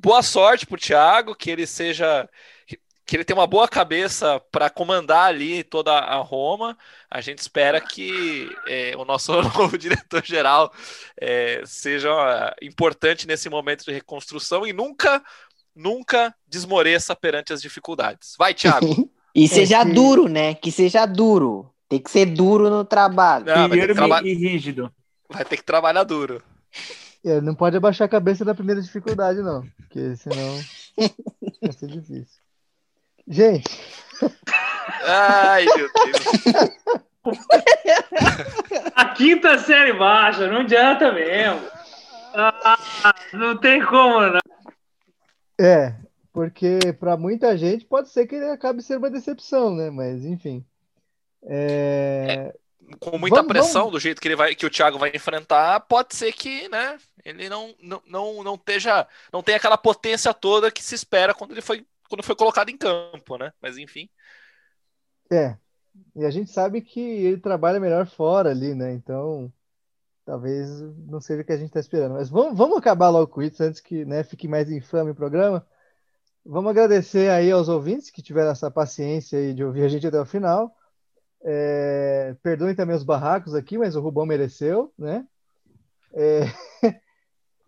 [0.00, 2.28] Boa sorte pro Thiago, que ele seja
[3.08, 6.76] que ele tem uma boa cabeça para comandar ali toda a Roma.
[7.10, 10.70] A gente espera que é, o nosso novo diretor-geral
[11.18, 15.22] é, seja importante nesse momento de reconstrução e nunca,
[15.74, 18.34] nunca desmoreça perante as dificuldades.
[18.38, 19.10] Vai, Thiago.
[19.34, 19.92] e seja que...
[19.94, 20.52] duro, né?
[20.52, 21.72] Que seja duro.
[21.88, 23.46] Tem que ser duro no trabalho.
[23.46, 24.20] Não, vai ter que traba...
[24.22, 24.92] e rígido.
[25.30, 26.42] Vai ter que trabalhar duro.
[27.24, 29.66] É, não pode abaixar a cabeça na primeira dificuldade, não.
[29.78, 30.60] Porque senão
[31.62, 32.47] vai ser difícil.
[33.28, 33.68] Gente.
[35.04, 37.28] Ai, meu Deus.
[38.94, 41.60] A quinta série baixa, não adianta mesmo.
[42.34, 44.40] Ah, não tem como, não.
[45.60, 45.94] É,
[46.32, 49.90] porque para muita gente pode ser que ele acabe sendo uma decepção, né?
[49.90, 50.64] Mas, enfim.
[51.42, 52.52] É...
[52.54, 53.92] É, com muita vamos, pressão vamos.
[53.92, 56.96] do jeito que ele vai, que o Thiago vai enfrentar, pode ser que, né?
[57.24, 61.52] Ele não, não, não, não esteja, não tem aquela potência toda que se espera quando
[61.52, 63.52] ele foi quando foi colocado em campo, né?
[63.60, 64.08] Mas enfim.
[65.30, 65.56] É.
[66.14, 68.92] E a gente sabe que ele trabalha melhor fora ali, né?
[68.92, 69.52] Então,
[70.24, 72.14] talvez não seja o que a gente está esperando.
[72.14, 75.66] Mas vamos, vamos acabar logo com isso antes que né, fique mais infame o programa.
[76.44, 80.26] Vamos agradecer aí aos ouvintes que tiveram essa paciência de ouvir a gente até o
[80.26, 80.74] final.
[81.42, 85.26] É, perdoem também os barracos aqui, mas o Rubão mereceu, né?
[86.12, 86.40] É,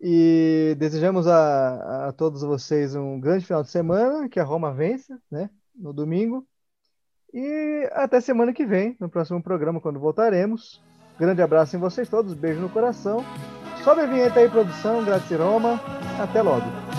[0.03, 5.21] E desejamos a, a todos vocês um grande final de semana, que a Roma vença,
[5.29, 5.49] né?
[5.75, 6.45] No domingo.
[7.31, 10.81] E até semana que vem, no próximo programa, quando voltaremos.
[11.19, 13.23] Grande abraço em vocês todos, beijo no coração.
[13.83, 15.79] Sobe a vinheta aí, produção, Grazie Roma.
[16.19, 16.90] Até logo.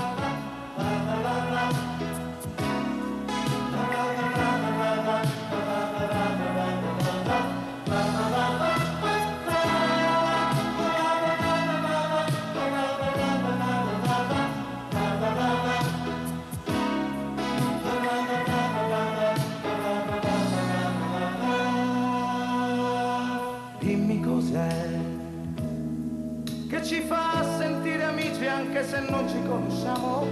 [29.53, 30.27] Conosciamo,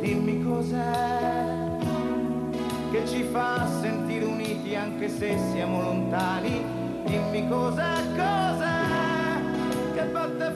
[0.00, 1.52] dimmi cos'è
[2.90, 6.64] che ci fa sentire uniti anche se siamo lontani,
[7.04, 10.53] dimmi cos'è, cos'è che batte.